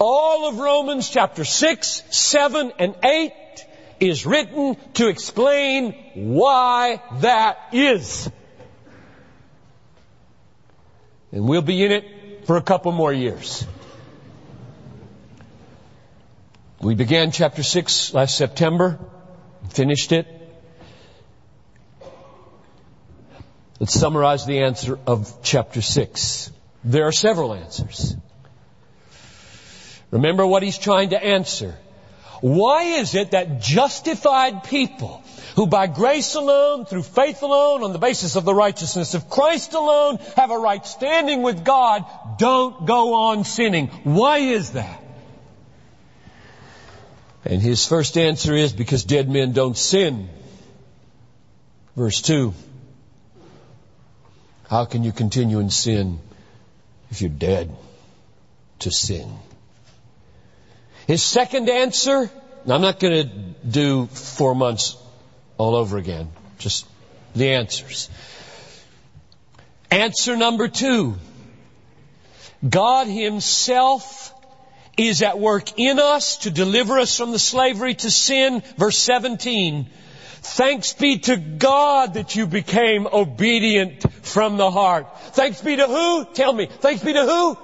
All 0.04 0.50
of 0.50 0.58
Romans 0.58 1.08
chapter 1.08 1.46
6, 1.46 2.04
7, 2.10 2.72
and 2.80 2.96
8 3.04 3.32
is 4.00 4.26
written 4.26 4.76
to 4.96 5.10
explain 5.10 5.94
why 6.16 7.04
that 7.20 7.60
is. 7.72 8.28
And 11.32 11.48
we'll 11.48 11.62
be 11.62 11.86
in 11.86 11.92
it 11.92 12.48
for 12.48 12.58
a 12.58 12.64
couple 12.64 12.92
more 12.92 13.14
years. 13.14 13.64
We 16.82 16.96
began 16.96 17.30
chapter 17.30 17.62
6 17.62 18.16
last 18.16 18.36
September, 18.36 18.98
finished 19.70 20.12
it. 20.14 20.26
Let's 23.80 23.94
summarize 23.94 24.48
the 24.48 24.62
answer 24.62 24.98
of 25.06 25.44
chapter 25.44 25.84
6. 25.84 26.52
There 26.84 27.06
are 27.06 27.12
several 27.12 27.54
answers. 27.54 28.16
Remember 30.12 30.45
what 30.45 30.62
he's 30.62 30.78
trying 30.78 31.10
to 31.10 31.24
answer. 31.24 31.78
Why 32.41 32.84
is 33.00 33.15
it 33.15 33.32
that 33.32 33.62
justified 33.62 34.65
people 34.65 35.24
who 35.56 35.67
by 35.67 35.88
grace 35.88 36.36
alone, 36.36 36.86
through 36.86 37.04
faith 37.04 37.43
alone, 37.43 37.84
on 37.84 37.93
the 37.93 38.00
basis 38.00 38.36
of 38.36 38.45
the 38.45 38.54
righteousness 38.54 39.13
of 39.13 39.30
Christ 39.30 39.74
alone, 39.74 40.17
have 40.36 40.52
a 40.52 40.58
right 40.58 40.86
standing 40.86 41.41
with 41.41 41.63
God, 41.63 42.06
don't 42.38 42.86
go 42.86 43.13
on 43.13 43.43
sinning? 43.43 43.88
Why 44.04 44.39
is 44.39 44.71
that? 44.71 45.02
And 47.45 47.62
his 47.62 47.86
first 47.88 48.17
answer 48.17 48.54
is 48.54 48.74
because 48.74 49.04
dead 49.04 49.30
men 49.30 49.52
don't 49.54 49.78
sin. 49.78 50.30
Verse 51.95 52.21
2. 52.21 52.54
How 54.69 54.86
can 54.86 55.04
you 55.04 55.12
continue 55.12 55.60
in 55.60 55.69
sin 55.69 56.19
if 57.10 57.21
you're 57.21 57.30
dead 57.30 57.76
to 58.80 58.91
sin? 58.91 59.30
His 61.08 61.24
second 61.24 61.70
answer, 61.70 62.30
I'm 62.68 62.82
not 62.82 63.00
going 63.00 63.28
to 63.28 63.36
do 63.68 64.06
four 64.08 64.56
months 64.56 64.98
all 65.58 65.76
over 65.76 65.98
again, 65.98 66.30
just 66.58 66.86
the 67.36 67.52
answers. 67.54 68.10
Answer 69.90 70.38
number 70.38 70.68
two. 70.68 71.16
God 72.68 73.08
Himself 73.08 74.34
is 74.98 75.22
at 75.24 75.40
work 75.40 75.80
in 75.80 76.00
us 76.00 76.38
to 76.38 76.52
deliver 76.52 77.00
us 77.00 77.18
from 77.18 77.32
the 77.32 77.40
slavery 77.40 77.96
to 77.96 78.12
sin. 78.12 78.62
Verse 78.78 78.98
17. 78.98 79.90
Thanks 80.44 80.94
be 80.94 81.20
to 81.20 81.38
God 81.38 82.16
that 82.16 82.36
you 82.36 82.48
became 82.48 83.08
obedient 83.08 84.12
from 84.26 84.58
the 84.58 84.72
heart. 84.72 85.08
Thanks 85.34 85.62
be 85.62 85.76
to 85.76 85.86
who? 85.88 86.26
Tell 86.34 86.54
me. 86.54 86.66
Thanks 86.68 87.04
be 87.04 87.14
to 87.14 87.26
who? 87.26 87.58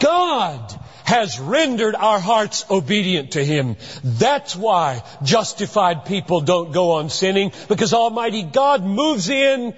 God 0.00 0.77
has 1.08 1.40
rendered 1.40 1.94
our 1.94 2.20
hearts 2.20 2.66
obedient 2.68 3.30
to 3.30 3.42
Him. 3.42 3.76
That's 4.04 4.54
why 4.54 5.02
justified 5.22 6.04
people 6.04 6.42
don't 6.42 6.70
go 6.70 6.90
on 6.92 7.08
sinning, 7.08 7.52
because 7.66 7.94
Almighty 7.94 8.42
God 8.42 8.84
moves 8.84 9.30
in, 9.30 9.72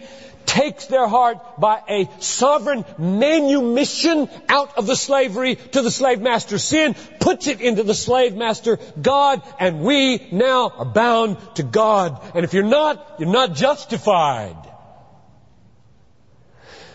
takes 0.44 0.86
their 0.86 1.06
heart 1.06 1.38
by 1.60 1.82
a 1.88 2.08
sovereign 2.18 2.84
manumission 2.98 4.28
out 4.48 4.76
of 4.76 4.88
the 4.88 4.96
slavery 4.96 5.54
to 5.54 5.82
the 5.82 5.90
slave 5.92 6.20
master 6.20 6.58
sin, 6.58 6.96
puts 7.20 7.46
it 7.46 7.60
into 7.60 7.84
the 7.84 7.94
slave 7.94 8.34
master 8.34 8.80
God, 9.00 9.40
and 9.60 9.82
we 9.82 10.26
now 10.32 10.70
are 10.78 10.84
bound 10.84 11.36
to 11.54 11.62
God. 11.62 12.20
And 12.34 12.44
if 12.44 12.54
you're 12.54 12.64
not, 12.64 13.20
you're 13.20 13.30
not 13.30 13.54
justified. 13.54 14.56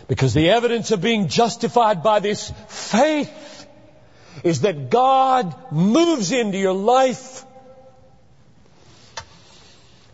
Because 0.08 0.34
the 0.34 0.50
evidence 0.50 0.90
of 0.90 1.00
being 1.00 1.28
justified 1.28 2.02
by 2.02 2.20
this 2.20 2.52
faith 2.68 3.30
is 4.46 4.60
that 4.60 4.90
God 4.90 5.72
moves 5.72 6.30
into 6.30 6.56
your 6.56 6.72
life 6.72 7.44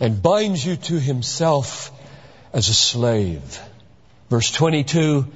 and 0.00 0.22
binds 0.22 0.64
you 0.64 0.76
to 0.76 0.98
himself 0.98 1.90
as 2.54 2.70
a 2.70 2.74
slave. 2.74 3.60
Verse 4.30 4.50
22, 4.50 5.26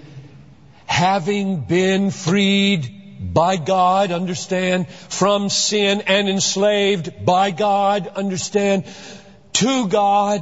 having 0.87 1.61
been 1.61 2.11
freed 2.11 3.35
by 3.35 3.57
God, 3.57 4.13
understand, 4.13 4.89
from 4.89 5.51
sin 5.51 6.01
and 6.07 6.31
enslaved 6.31 7.27
by 7.27 7.51
God, 7.51 8.09
understand, 8.09 8.87
to 9.53 9.89
God, 9.89 10.41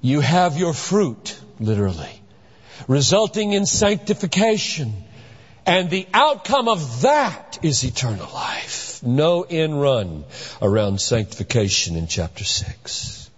you 0.00 0.20
have 0.20 0.56
your 0.56 0.72
fruit, 0.72 1.38
literally, 1.58 2.22
resulting 2.88 3.52
in 3.52 3.66
sanctification. 3.66 5.04
And 5.66 5.90
the 5.90 6.06
outcome 6.12 6.68
of 6.68 7.02
that 7.02 7.58
is 7.62 7.84
eternal 7.84 8.28
life. 8.32 9.02
No 9.02 9.42
end 9.42 9.80
run 9.80 10.24
around 10.60 11.00
sanctification 11.00 11.96
in 11.96 12.06
chapter 12.06 12.44
6. 12.44 13.30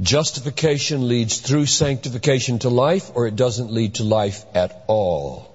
Justification 0.00 1.08
leads 1.08 1.38
through 1.38 1.66
sanctification 1.66 2.58
to 2.60 2.68
life, 2.68 3.10
or 3.14 3.26
it 3.26 3.34
doesn't 3.34 3.72
lead 3.72 3.94
to 3.94 4.04
life 4.04 4.44
at 4.54 4.84
all. 4.86 5.52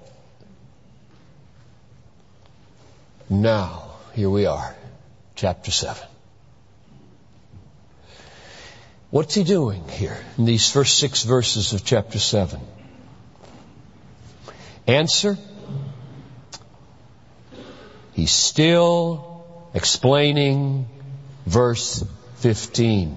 Now, 3.30 3.92
here 4.14 4.28
we 4.28 4.46
are, 4.46 4.74
chapter 5.36 5.70
7. 5.70 6.02
What's 9.10 9.34
he 9.34 9.44
doing 9.44 9.88
here 9.88 10.18
in 10.38 10.44
these 10.44 10.70
first 10.70 10.98
six 10.98 11.22
verses 11.22 11.72
of 11.72 11.84
chapter 11.84 12.18
7? 12.18 12.60
Answer 14.86 15.38
He's 18.12 18.32
still 18.32 19.44
explaining 19.74 20.86
verse 21.46 22.04
15, 22.36 23.16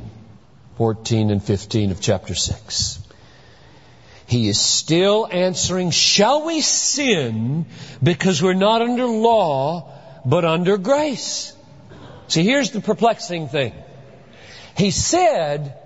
14 0.78 1.30
and 1.32 1.44
15 1.44 1.92
of 1.92 2.02
chapter 2.02 2.34
6. 2.34 3.00
He 4.28 4.48
is 4.48 4.60
still 4.60 5.28
answering, 5.32 5.92
shall 5.92 6.46
we 6.46 6.62
sin 6.62 7.66
because 8.02 8.42
we're 8.42 8.54
not 8.54 8.82
under 8.82 9.06
law, 9.06 9.92
but 10.26 10.46
under 10.46 10.78
grace? 10.78 11.54
See, 12.28 12.44
here's 12.44 12.72
the 12.72 12.82
perplexing 12.82 13.50
thing. 13.50 13.74
He 14.78 14.92
said, 14.92 15.78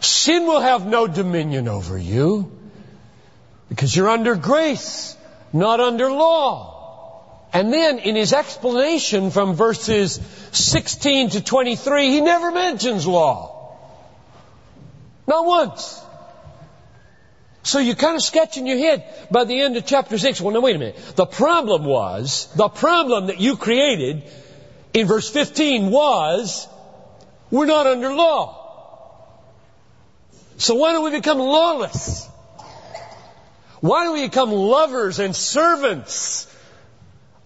sin 0.00 0.46
will 0.46 0.60
have 0.60 0.86
no 0.86 1.06
dominion 1.06 1.68
over 1.68 1.98
you 1.98 2.50
because 3.68 3.94
you're 3.94 4.08
under 4.08 4.36
grace, 4.36 5.16
not 5.52 5.80
under 5.80 6.10
law. 6.10 6.71
And 7.52 7.72
then 7.72 7.98
in 7.98 8.16
his 8.16 8.32
explanation 8.32 9.30
from 9.30 9.54
verses 9.54 10.18
16 10.52 11.30
to 11.30 11.42
23, 11.42 12.08
he 12.08 12.20
never 12.20 12.50
mentions 12.50 13.06
law. 13.06 13.76
Not 15.26 15.44
once. 15.44 16.00
So 17.62 17.78
you 17.78 17.94
kind 17.94 18.16
of 18.16 18.22
sketch 18.22 18.56
in 18.56 18.66
your 18.66 18.78
head 18.78 19.04
by 19.30 19.44
the 19.44 19.60
end 19.60 19.76
of 19.76 19.86
chapter 19.86 20.18
6, 20.18 20.40
well, 20.40 20.54
now 20.54 20.60
wait 20.60 20.76
a 20.76 20.78
minute. 20.78 20.96
The 21.14 21.26
problem 21.26 21.84
was, 21.84 22.52
the 22.56 22.68
problem 22.68 23.26
that 23.26 23.38
you 23.38 23.56
created 23.56 24.24
in 24.94 25.06
verse 25.06 25.28
15 25.28 25.90
was, 25.90 26.66
we're 27.50 27.66
not 27.66 27.86
under 27.86 28.12
law. 28.14 28.58
So 30.56 30.74
why 30.74 30.92
don't 30.92 31.04
we 31.04 31.10
become 31.10 31.38
lawless? 31.38 32.26
Why 33.80 34.04
don't 34.04 34.14
we 34.14 34.26
become 34.26 34.52
lovers 34.52 35.18
and 35.18 35.36
servants 35.36 36.51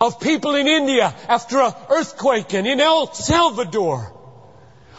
of 0.01 0.21
people 0.21 0.55
in 0.55 0.67
India 0.67 1.15
after 1.29 1.61
an 1.61 1.73
earthquake 1.91 2.53
and 2.55 2.67
in 2.67 2.81
El 2.81 3.13
Salvador? 3.13 4.13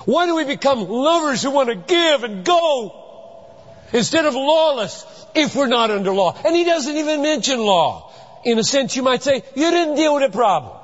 Why 0.05 0.25
do 0.25 0.35
we 0.35 0.45
become 0.45 0.87
lovers 0.87 1.43
who 1.43 1.51
want 1.51 1.69
to 1.69 1.75
give 1.75 2.23
and 2.23 2.45
go 2.45 3.45
instead 3.91 4.25
of 4.25 4.33
lawless 4.33 5.05
if 5.35 5.55
we're 5.55 5.67
not 5.67 5.91
under 5.91 6.11
law? 6.11 6.39
And 6.45 6.55
he 6.55 6.63
doesn't 6.63 6.95
even 6.95 7.21
mention 7.21 7.59
law. 7.59 8.13
In 8.45 8.57
a 8.57 8.63
sense, 8.63 8.95
you 8.95 9.03
might 9.03 9.23
say, 9.23 9.43
you 9.55 9.71
didn't 9.71 9.95
deal 9.95 10.13
with 10.15 10.23
the 10.23 10.35
problem. 10.35 10.76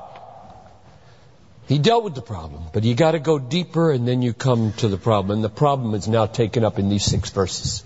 He 1.67 1.79
dealt 1.79 2.03
with 2.03 2.13
the 2.13 2.21
problem, 2.21 2.63
but 2.73 2.83
you 2.83 2.93
gotta 2.93 3.19
go 3.19 3.39
deeper 3.39 3.91
and 3.91 4.05
then 4.05 4.21
you 4.21 4.33
come 4.33 4.73
to 4.77 4.89
the 4.89 4.97
problem. 4.97 5.37
And 5.37 5.43
the 5.43 5.49
problem 5.49 5.93
is 5.93 6.09
now 6.09 6.25
taken 6.25 6.65
up 6.65 6.77
in 6.77 6.89
these 6.89 7.05
six 7.05 7.29
verses. 7.29 7.83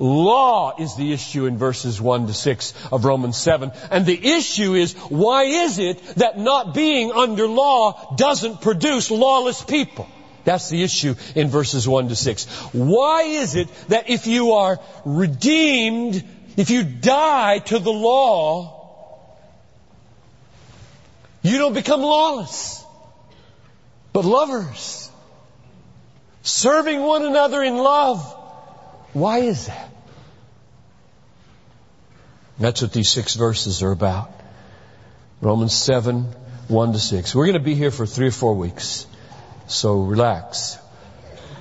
Law 0.00 0.74
is 0.78 0.96
the 0.96 1.12
issue 1.12 1.44
in 1.44 1.58
verses 1.58 2.00
1 2.00 2.28
to 2.28 2.34
6 2.34 2.74
of 2.90 3.04
Romans 3.04 3.36
7. 3.36 3.70
And 3.90 4.06
the 4.06 4.18
issue 4.36 4.74
is, 4.74 4.94
why 4.94 5.42
is 5.44 5.78
it 5.78 6.02
that 6.16 6.38
not 6.38 6.72
being 6.74 7.12
under 7.12 7.46
law 7.46 8.16
doesn't 8.16 8.62
produce 8.62 9.10
lawless 9.10 9.62
people? 9.62 10.08
That's 10.44 10.70
the 10.70 10.82
issue 10.82 11.14
in 11.34 11.48
verses 11.48 11.86
1 11.86 12.08
to 12.08 12.16
6. 12.16 12.46
Why 12.72 13.22
is 13.24 13.56
it 13.56 13.68
that 13.88 14.08
if 14.08 14.26
you 14.26 14.52
are 14.52 14.80
redeemed, 15.04 16.24
if 16.56 16.70
you 16.70 16.82
die 16.82 17.58
to 17.58 17.78
the 17.78 17.92
law, 17.92 19.36
you 21.42 21.58
don't 21.58 21.74
become 21.74 22.00
lawless? 22.00 22.86
But 24.18 24.24
lovers, 24.24 25.08
serving 26.42 27.00
one 27.00 27.24
another 27.24 27.62
in 27.62 27.76
love. 27.76 28.20
Why 29.12 29.38
is 29.42 29.68
that? 29.68 29.90
That's 32.58 32.82
what 32.82 32.92
these 32.92 33.08
six 33.08 33.36
verses 33.36 33.80
are 33.84 33.92
about. 33.92 34.32
Romans 35.40 35.72
7, 35.72 36.24
1 36.66 36.92
to 36.94 36.98
6. 36.98 37.32
We're 37.32 37.44
going 37.44 37.58
to 37.58 37.60
be 37.60 37.76
here 37.76 37.92
for 37.92 38.06
three 38.06 38.26
or 38.26 38.32
four 38.32 38.54
weeks. 38.56 39.06
So 39.68 40.00
relax 40.00 40.78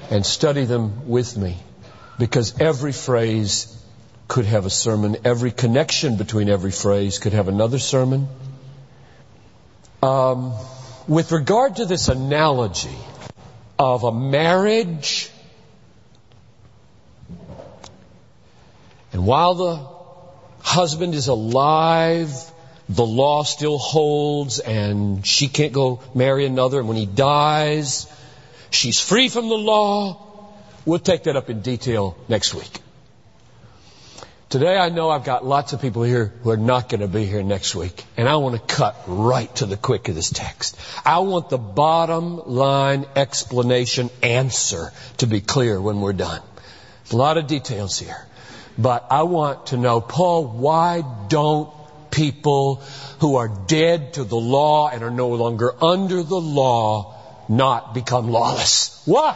and 0.09 0.25
study 0.25 0.65
them 0.65 1.07
with 1.07 1.37
me 1.37 1.57
because 2.17 2.59
every 2.59 2.91
phrase 2.91 3.71
could 4.27 4.45
have 4.45 4.65
a 4.65 4.71
sermon. 4.71 5.17
Every 5.25 5.51
connection 5.51 6.17
between 6.17 6.49
every 6.49 6.71
phrase 6.71 7.19
could 7.19 7.33
have 7.33 7.49
another 7.49 7.77
sermon. 7.77 8.27
Um, 10.01 10.53
with 11.07 11.31
regard 11.31 11.77
to 11.77 11.85
this 11.85 12.09
analogy 12.09 12.97
of 13.79 14.03
a 14.03 14.11
marriage, 14.11 15.29
and 19.13 19.25
while 19.25 19.55
the 19.55 19.79
husband 20.61 21.15
is 21.15 21.27
alive, 21.27 22.29
the 22.89 23.05
law 23.05 23.43
still 23.43 23.77
holds 23.77 24.59
and 24.59 25.25
she 25.25 25.47
can't 25.47 25.73
go 25.73 26.01
marry 26.13 26.45
another, 26.45 26.79
and 26.79 26.87
when 26.87 26.97
he 26.97 27.05
dies, 27.05 28.07
she's 28.69 28.99
free 28.99 29.29
from 29.29 29.49
the 29.49 29.57
law. 29.57 30.23
We'll 30.85 30.99
take 30.99 31.23
that 31.23 31.35
up 31.35 31.49
in 31.49 31.61
detail 31.61 32.17
next 32.27 32.53
week. 32.53 32.79
Today 34.49 34.77
I 34.77 34.87
know 34.87 35.09
I've 35.09 35.25
got 35.25 35.43
lots 35.45 35.73
of 35.73 35.81
people 35.81 36.03
here 36.03 36.31
who 36.41 36.51
are 36.51 36.55
not 36.55 36.87
going 36.87 37.01
to 37.01 37.09
be 37.09 37.25
here 37.25 37.43
next 37.43 37.75
week. 37.75 38.05
And 38.15 38.29
I 38.29 38.37
want 38.37 38.55
to 38.55 38.75
cut 38.75 38.95
right 39.05 39.53
to 39.57 39.65
the 39.65 39.75
quick 39.75 40.07
of 40.07 40.15
this 40.15 40.29
text. 40.29 40.79
I 41.03 41.19
want 41.19 41.49
the 41.49 41.57
bottom 41.57 42.47
line 42.47 43.05
explanation 43.17 44.09
answer 44.23 44.93
to 45.17 45.27
be 45.27 45.41
clear 45.41 45.81
when 45.81 45.99
we're 45.99 46.13
done. 46.13 46.41
There's 47.03 47.11
a 47.11 47.17
lot 47.17 47.37
of 47.37 47.47
details 47.47 47.99
here. 47.99 48.25
But 48.77 49.07
I 49.11 49.23
want 49.23 49.67
to 49.67 49.77
know, 49.77 49.99
Paul, 49.99 50.47
why 50.47 51.03
don't 51.27 51.69
people 52.09 52.75
who 53.19 53.35
are 53.35 53.49
dead 53.49 54.13
to 54.13 54.23
the 54.23 54.37
law 54.37 54.87
and 54.87 55.03
are 55.03 55.11
no 55.11 55.27
longer 55.27 55.73
under 55.83 56.23
the 56.23 56.39
law 56.39 57.15
not 57.49 57.93
become 57.93 58.29
lawless? 58.29 59.01
Why? 59.03 59.35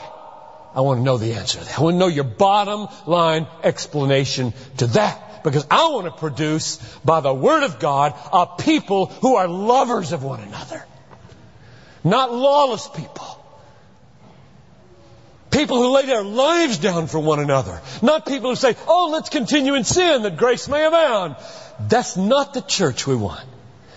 I 0.74 0.82
want 0.82 1.00
to 1.00 1.04
know 1.04 1.18
the 1.18 1.34
answer. 1.34 1.60
I 1.60 1.82
want 1.82 1.96
to 1.96 2.00
know 2.00 2.08
your 2.08 2.24
bottom 2.24 2.88
line 3.06 3.48
explanation 3.64 4.54
to 4.78 4.88
that. 4.88 5.44
Because 5.44 5.66
I 5.72 5.90
want 5.90 6.06
to 6.06 6.12
produce, 6.12 6.78
by 7.04 7.20
the 7.20 7.34
Word 7.34 7.64
of 7.64 7.80
God, 7.80 8.14
a 8.32 8.46
people 8.46 9.08
who 9.08 9.36
are 9.36 9.48
lovers 9.48 10.12
of 10.12 10.24
one 10.24 10.40
another. 10.40 10.86
Not 12.04 12.34
lawless 12.34 12.88
people. 12.88 13.38
People 15.50 15.78
who 15.78 15.94
lay 15.96 16.06
their 16.06 16.24
lives 16.24 16.78
down 16.78 17.08
for 17.08 17.20
one 17.20 17.40
another. 17.40 17.82
Not 18.02 18.26
people 18.26 18.52
who 18.52 18.56
say, 18.56 18.76
oh, 18.88 19.10
let's 19.12 19.30
continue 19.30 19.76
in 19.76 19.84
sin 19.84 20.22
that 20.24 20.38
grace 20.38 20.70
may 20.70 20.86
abound. 20.86 21.36
That's 21.80 22.16
not 22.16 22.54
the 22.54 22.62
church 22.62 23.06
we 23.06 23.16
want. 23.16 23.46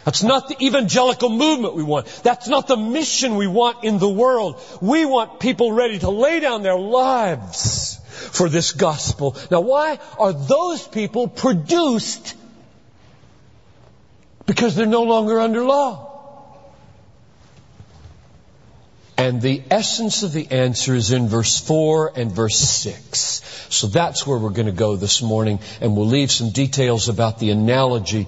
That's 0.05 0.23
not 0.23 0.49
the 0.49 0.63
evangelical 0.65 1.31
movement 1.31 1.75
we 1.75 1.83
want. 1.83 2.07
That's 2.23 2.47
not 2.47 2.67
the 2.67 2.77
mission 2.77 3.37
we 3.37 3.47
want 3.47 3.85
in 3.85 3.99
the 3.99 4.09
world. 4.09 4.61
We 4.81 5.05
want 5.05 5.41
people 5.41 5.73
ready 5.73 5.99
to 6.01 6.11
lay 6.11 6.41
down 6.41 6.63
their 6.63 6.79
lives 6.79 7.99
for 8.33 8.49
this 8.49 8.73
gospel. 8.73 9.37
Now 9.51 9.61
why 9.61 9.99
are 10.19 10.33
those 10.33 10.87
people 10.87 11.29
produced? 11.29 12.35
Because 14.47 14.77
they're 14.77 14.87
no 14.87 15.05
longer 15.05 15.41
under 15.41 15.65
law. 15.65 16.11
And 19.17 19.41
the 19.41 19.63
essence 19.71 20.23
of 20.23 20.33
the 20.33 20.51
answer 20.51 20.95
is 20.95 21.13
in 21.13 21.29
verse 21.29 21.59
4 21.59 22.13
and 22.17 22.33
verse 22.33 22.59
6. 22.59 23.43
So 23.71 23.87
that's 23.87 24.27
where 24.27 24.39
we're 24.39 24.51
going 24.51 24.67
to 24.67 24.73
go 24.73 24.97
this 24.97 25.23
morning, 25.23 25.61
and 25.81 25.97
we'll 25.97 26.07
leave 26.07 26.33
some 26.33 26.51
details 26.51 27.09
about 27.09 27.39
the 27.39 27.51
analogy, 27.51 28.27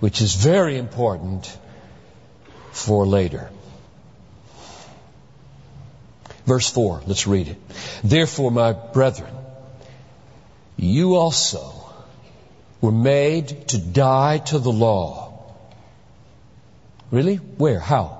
which 0.00 0.20
is 0.20 0.34
very 0.34 0.78
important, 0.78 1.56
for 2.72 3.06
later. 3.06 3.50
Verse 6.46 6.70
4, 6.70 7.02
let's 7.06 7.26
read 7.26 7.48
it. 7.48 7.56
Therefore, 8.02 8.50
my 8.50 8.72
brethren, 8.72 9.34
you 10.76 11.16
also 11.16 11.74
were 12.80 12.92
made 12.92 13.68
to 13.68 13.78
die 13.78 14.38
to 14.38 14.58
the 14.58 14.72
law. 14.72 15.42
Really? 17.10 17.36
Where? 17.36 17.80
How? 17.80 18.18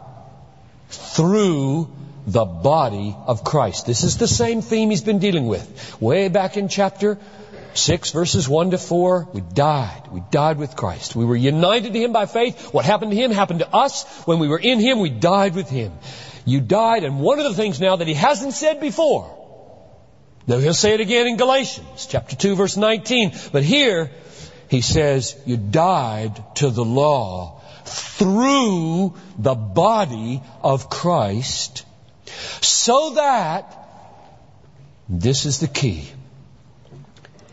through 0.88 1.91
the 2.27 2.45
body 2.45 3.17
of 3.27 3.45
Christ. 3.45 3.87
This 3.87 4.05
is 4.05 4.17
the 4.19 4.29
same 4.29 4.62
theme 4.62 4.91
he's 4.91 5.03
been 5.03 5.19
dealing 5.19 5.47
with. 5.47 6.01
Way 6.01 6.29
back 6.29 6.57
in 6.57 6.69
chapter 6.69 7.19
6 7.74 8.11
verses 8.11 8.48
1 8.48 8.72
to 8.72 8.78
4, 8.78 9.28
we 9.33 9.40
died. 9.40 10.09
We 10.11 10.22
died 10.31 10.59
with 10.59 10.76
Christ. 10.76 11.14
We 11.14 11.24
were 11.24 11.37
united 11.37 11.92
to 11.92 11.98
Him 11.98 12.12
by 12.12 12.26
faith. 12.26 12.72
What 12.72 12.85
happened 12.85 13.12
to 13.12 13.16
Him 13.16 13.31
happened 13.31 13.61
to 13.61 13.74
us. 13.74 14.04
When 14.26 14.38
we 14.38 14.48
were 14.48 14.59
in 14.59 14.81
Him, 14.81 15.00
we 15.00 15.11
died 15.11 15.54
with 15.54 15.68
Him. 15.68 15.92
You 16.44 16.61
died, 16.61 17.04
and 17.04 17.20
one 17.20 17.38
of 17.38 17.44
the 17.44 17.54
things 17.54 17.81
now 17.81 17.96
that 17.96 18.09
He 18.09 18.14
hasn't 18.14 18.54
said 18.54 18.81
before, 18.81 19.35
now 20.46 20.59
He'll 20.59 20.74
say 20.74 20.94
it 20.94 21.00
again 21.00 21.26
in 21.26 21.37
Galatians 21.37 22.07
chapter 22.09 22.37
2 22.37 22.57
verse 22.57 22.76
19, 22.76 23.33
but 23.52 23.62
here 23.62 24.11
He 24.68 24.81
says, 24.81 25.37
you 25.46 25.57
died 25.57 26.42
to 26.57 26.70
the 26.70 26.85
law 26.85 27.61
through 27.85 29.14
the 29.38 29.54
body 29.54 30.42
of 30.62 30.90
Christ 30.90 31.85
so 32.61 33.14
that, 33.14 33.74
this 35.09 35.46
is 35.46 35.61
the 35.61 35.68
key, 35.68 36.09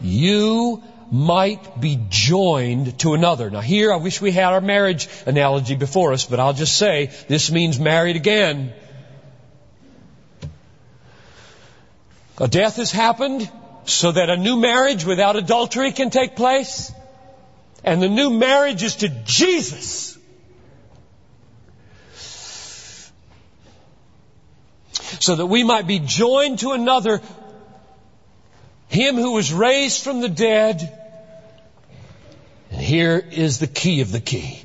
you 0.05 0.83
might 1.11 1.79
be 1.79 1.99
joined 2.09 2.99
to 2.99 3.13
another. 3.13 3.49
Now 3.49 3.61
here, 3.61 3.93
I 3.93 3.97
wish 3.97 4.21
we 4.21 4.31
had 4.31 4.53
our 4.53 4.61
marriage 4.61 5.07
analogy 5.25 5.75
before 5.75 6.13
us, 6.13 6.25
but 6.25 6.39
I'll 6.39 6.53
just 6.53 6.77
say, 6.77 7.11
this 7.27 7.51
means 7.51 7.79
married 7.79 8.15
again. 8.15 8.73
A 12.37 12.47
death 12.47 12.77
has 12.77 12.91
happened 12.91 13.49
so 13.85 14.11
that 14.11 14.29
a 14.29 14.37
new 14.37 14.57
marriage 14.57 15.05
without 15.05 15.35
adultery 15.35 15.91
can 15.91 16.09
take 16.09 16.35
place. 16.35 16.91
And 17.83 18.01
the 18.01 18.09
new 18.09 18.29
marriage 18.29 18.83
is 18.83 18.97
to 18.97 19.09
Jesus. 19.09 20.15
so 25.19 25.35
that 25.35 25.45
we 25.45 25.63
might 25.63 25.87
be 25.87 25.99
joined 25.99 26.59
to 26.59 26.71
another, 26.71 27.21
Him 28.95 29.15
who 29.15 29.33
was 29.33 29.51
raised 29.51 30.03
from 30.03 30.21
the 30.21 30.29
dead. 30.29 30.79
And 32.71 32.81
here 32.81 33.17
is 33.29 33.59
the 33.59 33.67
key 33.67 33.99
of 33.99 34.11
the 34.11 34.21
key. 34.21 34.63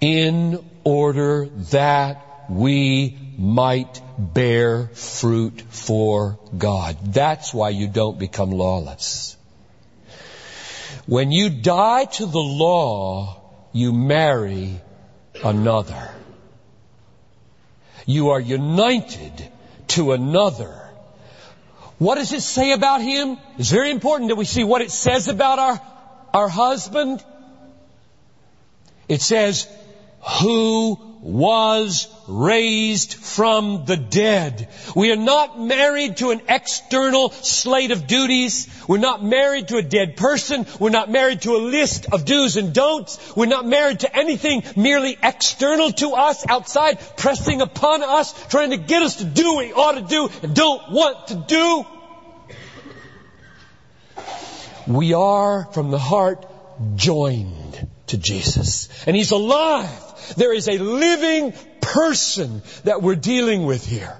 In 0.00 0.62
order 0.84 1.46
that 1.70 2.46
we 2.50 3.18
might 3.38 4.02
bear 4.18 4.88
fruit 4.88 5.62
for 5.70 6.38
God. 6.56 7.14
That's 7.14 7.54
why 7.54 7.70
you 7.70 7.88
don't 7.88 8.18
become 8.18 8.50
lawless. 8.50 9.38
When 11.06 11.32
you 11.32 11.48
die 11.48 12.04
to 12.04 12.26
the 12.26 12.38
law, 12.38 13.40
you 13.72 13.92
marry 13.92 14.78
another. 15.42 16.10
You 18.04 18.30
are 18.30 18.40
united 18.40 19.48
to 19.88 20.12
another. 20.12 20.79
What 22.00 22.14
does 22.14 22.32
it 22.32 22.40
say 22.40 22.72
about 22.72 23.02
him? 23.02 23.36
It's 23.58 23.68
very 23.68 23.90
important 23.90 24.30
that 24.30 24.36
we 24.36 24.46
see 24.46 24.64
what 24.64 24.80
it 24.80 24.90
says 24.90 25.28
about 25.28 25.58
our, 25.58 25.80
our 26.32 26.48
husband. 26.48 27.22
It 29.06 29.20
says, 29.20 29.68
who 30.40 30.98
was 31.20 32.08
raised 32.30 33.14
from 33.14 33.84
the 33.84 33.96
dead. 33.96 34.68
We 34.94 35.10
are 35.10 35.16
not 35.16 35.60
married 35.60 36.18
to 36.18 36.30
an 36.30 36.40
external 36.48 37.30
slate 37.30 37.90
of 37.90 38.06
duties. 38.06 38.68
We're 38.88 38.98
not 38.98 39.22
married 39.22 39.68
to 39.68 39.76
a 39.76 39.82
dead 39.82 40.16
person. 40.16 40.66
We're 40.78 40.90
not 40.90 41.10
married 41.10 41.42
to 41.42 41.56
a 41.56 41.58
list 41.58 42.06
of 42.12 42.24
do's 42.24 42.56
and 42.56 42.72
don'ts. 42.72 43.34
We're 43.36 43.46
not 43.46 43.66
married 43.66 44.00
to 44.00 44.16
anything 44.16 44.62
merely 44.76 45.18
external 45.22 45.92
to 45.92 46.10
us, 46.10 46.44
outside, 46.48 46.98
pressing 47.16 47.60
upon 47.60 48.02
us, 48.02 48.32
trying 48.48 48.70
to 48.70 48.76
get 48.76 49.02
us 49.02 49.16
to 49.16 49.24
do 49.24 49.54
what 49.54 49.66
we 49.66 49.72
ought 49.72 49.92
to 49.92 50.02
do 50.02 50.28
and 50.42 50.54
don't 50.54 50.90
want 50.90 51.26
to 51.28 51.34
do. 51.34 51.84
We 54.86 55.12
are, 55.14 55.66
from 55.72 55.90
the 55.90 55.98
heart, 55.98 56.46
joined 56.96 57.88
to 58.08 58.18
Jesus. 58.18 58.88
And 59.06 59.14
He's 59.14 59.30
alive. 59.30 60.34
There 60.36 60.52
is 60.52 60.68
a 60.68 60.78
living 60.78 61.52
person 61.92 62.62
that 62.84 63.02
we're 63.02 63.16
dealing 63.16 63.66
with 63.66 63.84
here. 63.86 64.16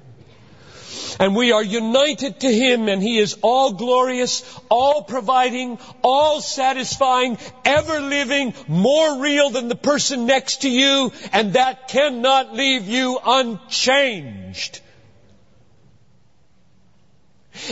And 1.19 1.37
we 1.37 1.53
are 1.53 1.63
united 1.63 2.41
to 2.41 2.53
Him 2.53 2.89
and 2.89 3.03
He 3.03 3.19
is 3.19 3.37
all 3.43 3.73
glorious, 3.73 4.43
all 4.71 5.03
providing, 5.03 5.79
all 6.03 6.41
satisfying, 6.41 7.39
ever 7.65 8.01
living, 8.01 8.55
more 8.69 9.21
real 9.21 9.51
than 9.51 9.69
the 9.69 9.77
person 9.77 10.27
next 10.27 10.63
to 10.63 10.71
you, 10.71 11.13
and 11.33 11.53
that 11.53 11.89
cannot 11.89 12.55
leave 12.55 12.89
you 12.89 13.19
unchanged. 13.25 14.81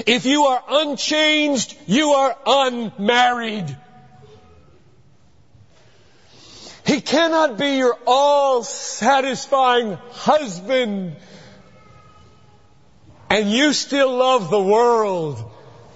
If 0.06 0.26
you 0.26 0.44
are 0.44 0.62
unchanged, 0.68 1.76
you 1.86 2.10
are 2.10 2.36
unmarried. 2.46 3.76
He 6.88 7.02
cannot 7.02 7.58
be 7.58 7.76
your 7.76 7.98
all 8.06 8.62
satisfying 8.62 9.98
husband 10.10 11.16
and 13.28 13.50
you 13.50 13.74
still 13.74 14.16
love 14.16 14.48
the 14.48 14.62
world 14.62 15.50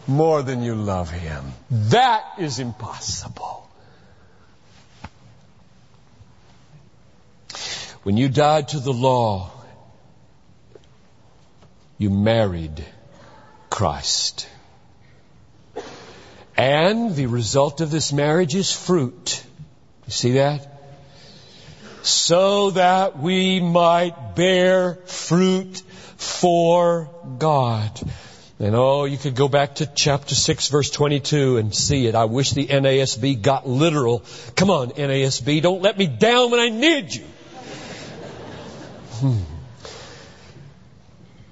more 0.07 0.43
than 0.43 0.63
you 0.63 0.75
love 0.75 1.11
Him. 1.11 1.55
That 1.71 2.25
is 2.39 2.59
impossible. 2.59 3.71
When 8.03 8.19
you 8.19 8.29
died 8.29 8.69
to 8.69 8.79
the 8.79 8.93
law, 8.93 9.51
you 11.97 12.11
married 12.11 12.85
Christ. 13.71 14.47
And 16.55 17.17
the 17.17 17.29
result 17.29 17.81
of 17.81 17.91
this 17.91 18.13
marriage 18.13 18.55
is 18.55 18.71
fruit. 18.71 19.43
You 20.07 20.13
see 20.13 20.33
that? 20.33 20.69
So 22.03 22.71
that 22.71 23.19
we 23.19 23.61
might 23.61 24.35
bear 24.35 24.95
fruit 25.07 25.83
for 26.17 27.11
God. 27.39 28.01
And 28.59 28.77
oh, 28.77 29.05
you 29.07 29.19
could 29.19 29.35
go 29.35 29.49
back 29.49 29.77
to 29.77 29.87
chapter 29.87 30.35
6 30.35 30.69
verse 30.69 30.91
22 30.91 31.57
and 31.57 31.75
see 31.75 32.07
it. 32.07 32.15
I 32.15 32.27
wish 32.27 32.53
the 32.53 32.67
NASB 32.67 33.43
got 33.43 33.69
literal. 33.69 34.25
Come 34.55 34.71
on, 34.71 34.91
NASB, 34.91 35.63
don't 35.63 35.83
let 35.83 35.99
me 35.99 36.07
down 36.07 36.51
when 36.51 36.61
I 36.61 36.69
need 36.69 37.15
you. 37.15 37.25
Hmm. 39.21 39.39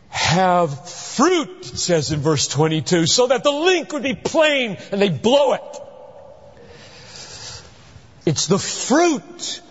Have 0.08 0.88
fruit, 0.88 1.72
it 1.72 1.78
says 1.78 2.12
in 2.12 2.20
verse 2.20 2.46
22, 2.46 3.06
so 3.06 3.26
that 3.28 3.42
the 3.42 3.50
link 3.50 3.92
would 3.92 4.04
be 4.04 4.14
plain 4.14 4.76
and 4.92 5.02
they 5.02 5.08
blow 5.08 5.54
it. 5.54 5.62
It's 8.26 8.46
the 8.46 8.58
fruit 8.58 9.62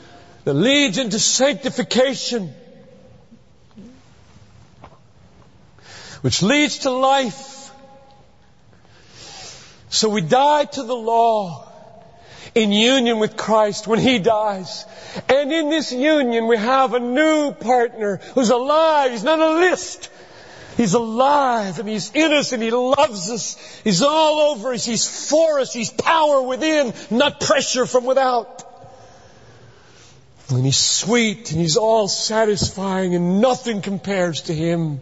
that 0.45 0.53
leads 0.53 0.97
into 0.97 1.19
sanctification, 1.19 2.53
which 6.21 6.41
leads 6.41 6.79
to 6.79 6.91
life. 6.91 7.71
So 9.89 10.09
we 10.09 10.21
die 10.21 10.65
to 10.65 10.83
the 10.83 10.95
law 10.95 11.69
in 12.55 12.71
union 12.71 13.19
with 13.19 13.37
Christ 13.37 13.87
when 13.87 13.99
He 13.99 14.19
dies. 14.19 14.85
And 15.27 15.51
in 15.51 15.69
this 15.69 15.91
union 15.91 16.47
we 16.47 16.57
have 16.57 16.93
a 16.93 16.99
new 16.99 17.51
partner 17.51 18.17
who's 18.35 18.49
alive. 18.49 19.11
He's 19.11 19.23
not 19.23 19.39
a 19.39 19.59
list. 19.59 20.09
He's 20.77 20.93
alive 20.93 21.79
and 21.79 21.89
He's 21.89 22.11
in 22.13 22.31
us 22.31 22.53
and 22.53 22.61
He 22.61 22.71
loves 22.71 23.29
us. 23.29 23.81
He's 23.83 24.01
all 24.01 24.51
over 24.51 24.73
us. 24.73 24.85
He's 24.85 25.29
for 25.29 25.59
us. 25.59 25.73
He's 25.73 25.89
power 25.89 26.41
within, 26.41 26.93
not 27.09 27.41
pressure 27.41 27.85
from 27.85 28.05
without. 28.05 28.68
And 30.49 30.65
he's 30.65 30.77
sweet 30.77 31.51
and 31.51 31.61
he's 31.61 31.77
all 31.77 32.07
satisfying 32.07 33.13
and 33.15 33.41
nothing 33.41 33.81
compares 33.81 34.41
to 34.43 34.53
him. 34.53 35.01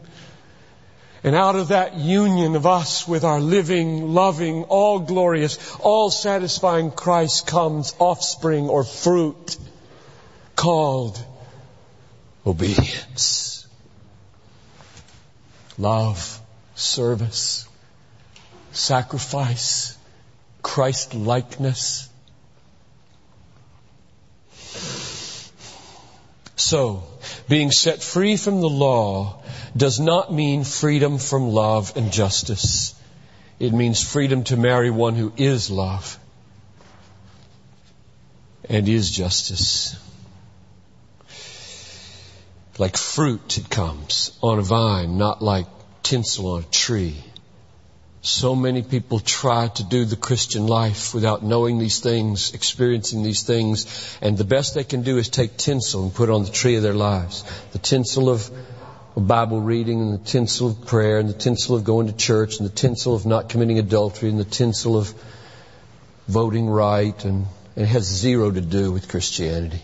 And 1.23 1.35
out 1.35 1.55
of 1.55 1.69
that 1.69 1.95
union 1.95 2.55
of 2.55 2.65
us 2.65 3.07
with 3.07 3.23
our 3.23 3.39
living, 3.39 4.13
loving, 4.13 4.63
all 4.65 4.99
glorious, 4.99 5.75
all 5.79 6.09
satisfying 6.09 6.91
Christ 6.91 7.47
comes 7.47 7.95
offspring 7.99 8.69
or 8.69 8.83
fruit 8.83 9.57
called 10.55 11.23
obedience. 12.45 13.67
Love, 15.77 16.41
service, 16.75 17.67
sacrifice, 18.71 19.97
Christ 20.61 21.13
likeness. 21.13 22.09
So, 26.67 27.01
being 27.47 27.71
set 27.71 28.03
free 28.03 28.35
from 28.35 28.59
the 28.59 28.67
law 28.67 29.41
does 29.77 30.01
not 30.01 30.33
mean 30.33 30.65
freedom 30.65 31.17
from 31.17 31.47
love 31.47 31.95
and 31.95 32.11
justice. 32.11 32.93
It 33.57 33.71
means 33.71 34.03
freedom 34.03 34.43
to 34.45 34.57
marry 34.57 34.91
one 34.91 35.15
who 35.15 35.31
is 35.37 35.71
love 35.71 36.19
and 38.67 38.89
is 38.89 39.09
justice. 39.09 39.95
Like 42.77 42.97
fruit 42.97 43.57
it 43.57 43.69
comes 43.69 44.37
on 44.43 44.59
a 44.59 44.61
vine, 44.61 45.17
not 45.17 45.41
like 45.41 45.67
tinsel 46.03 46.51
on 46.51 46.63
a 46.63 46.65
tree. 46.65 47.15
So 48.27 48.55
many 48.55 48.81
people 48.81 49.21
try 49.21 49.69
to 49.69 49.85
do 49.85 50.03
the 50.03 50.17
Christian 50.17 50.67
life 50.67 51.13
without 51.13 51.43
knowing 51.43 51.79
these 51.79 52.01
things, 52.01 52.53
experiencing 52.53 53.23
these 53.23 53.43
things, 53.43 54.17
and 54.21 54.37
the 54.37 54.43
best 54.43 54.75
they 54.75 54.83
can 54.83 55.01
do 55.01 55.17
is 55.17 55.29
take 55.29 55.55
tinsel 55.55 56.03
and 56.03 56.13
put 56.13 56.27
it 56.27 56.33
on 56.33 56.43
the 56.43 56.51
tree 56.51 56.75
of 56.75 56.83
their 56.83 56.93
lives. 56.93 57.45
The 57.71 57.79
tinsel 57.79 58.27
of 58.29 58.51
Bible 59.15 59.61
reading 59.61 60.01
and 60.01 60.13
the 60.13 60.25
tinsel 60.25 60.71
of 60.71 60.85
prayer 60.85 61.19
and 61.19 61.29
the 61.29 61.39
tinsel 61.45 61.77
of 61.77 61.85
going 61.85 62.07
to 62.07 62.13
church 62.13 62.59
and 62.59 62.67
the 62.67 62.73
tinsel 62.73 63.15
of 63.15 63.25
not 63.25 63.47
committing 63.47 63.79
adultery 63.79 64.29
and 64.29 64.37
the 64.37 64.43
tinsel 64.43 64.97
of 64.97 65.13
voting 66.27 66.67
right 66.67 67.23
and, 67.23 67.45
and 67.77 67.85
it 67.85 67.87
has 67.87 68.03
zero 68.03 68.51
to 68.51 68.59
do 68.59 68.91
with 68.91 69.07
Christianity. 69.07 69.81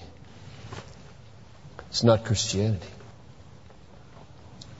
It's 1.92 2.04
not 2.04 2.26
Christianity. 2.26 2.93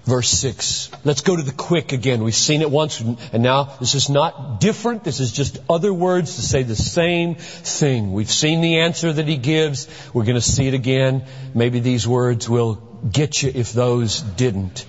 Verse 0.06 0.30
6. 0.30 0.92
Let's 1.06 1.22
go 1.22 1.38
to 1.38 1.42
the 1.42 1.54
quick 1.54 1.94
again. 1.94 2.26
We've 2.26 2.36
seen 2.36 2.62
it 2.62 2.70
once, 2.70 3.00
and 3.00 3.42
now 3.42 3.64
this 3.80 3.96
is 3.96 4.10
not 4.10 4.60
different. 4.60 5.06
This 5.06 5.22
is 5.22 5.32
just 5.32 5.60
other 5.70 5.94
words 5.94 6.36
to 6.36 6.42
say 6.42 6.64
the 6.64 6.76
same 6.76 7.36
thing. 7.36 8.12
We've 8.12 8.30
seen 8.30 8.60
the 8.60 8.80
answer 8.80 9.14
that 9.14 9.28
he 9.30 9.38
gives. 9.38 9.88
We're 10.14 10.26
going 10.26 10.36
to 10.36 10.42
see 10.42 10.68
it 10.68 10.74
again. 10.74 11.24
Maybe 11.54 11.80
these 11.80 12.06
words 12.06 12.50
will 12.50 12.76
get 13.10 13.42
you 13.42 13.52
if 13.56 13.72
those 13.72 14.20
didn't. 14.22 14.86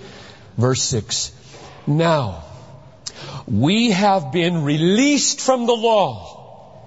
Verse 0.57 0.81
6. 0.83 1.31
Now, 1.87 2.43
we 3.47 3.91
have 3.91 4.33
been 4.33 4.63
released 4.63 5.39
from 5.39 5.65
the 5.65 5.75
law, 5.75 6.81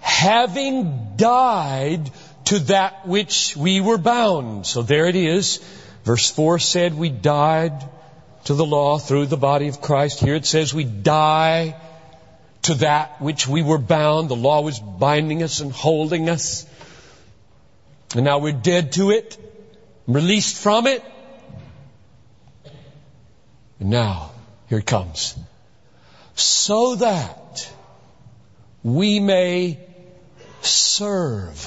having 0.00 1.16
died 1.16 2.10
to 2.46 2.60
that 2.60 3.06
which 3.06 3.56
we 3.58 3.82
were 3.82 3.98
bound. 3.98 4.66
So 4.66 4.80
there 4.82 5.06
it 5.06 5.16
is. 5.16 5.60
Verse 6.04 6.30
4 6.30 6.58
said 6.58 6.94
we 6.94 7.08
died 7.08 7.88
to 8.44 8.54
the 8.54 8.64
law 8.64 8.98
through 8.98 9.26
the 9.26 9.38
body 9.38 9.68
of 9.68 9.80
Christ. 9.80 10.20
Here 10.20 10.34
it 10.34 10.44
says 10.44 10.74
we 10.74 10.84
die 10.84 11.76
to 12.62 12.74
that 12.74 13.22
which 13.22 13.48
we 13.48 13.62
were 13.62 13.78
bound. 13.78 14.28
The 14.28 14.36
law 14.36 14.60
was 14.60 14.78
binding 14.78 15.42
us 15.42 15.60
and 15.60 15.72
holding 15.72 16.28
us. 16.28 16.66
And 18.14 18.24
now 18.24 18.38
we're 18.38 18.52
dead 18.52 18.92
to 18.92 19.10
it, 19.10 19.38
released 20.06 20.56
from 20.56 20.86
it. 20.86 21.02
And 23.80 23.88
now, 23.88 24.30
here 24.68 24.78
it 24.78 24.86
comes. 24.86 25.34
So 26.34 26.96
that 26.96 27.72
we 28.82 29.20
may 29.20 29.80
serve. 30.60 31.66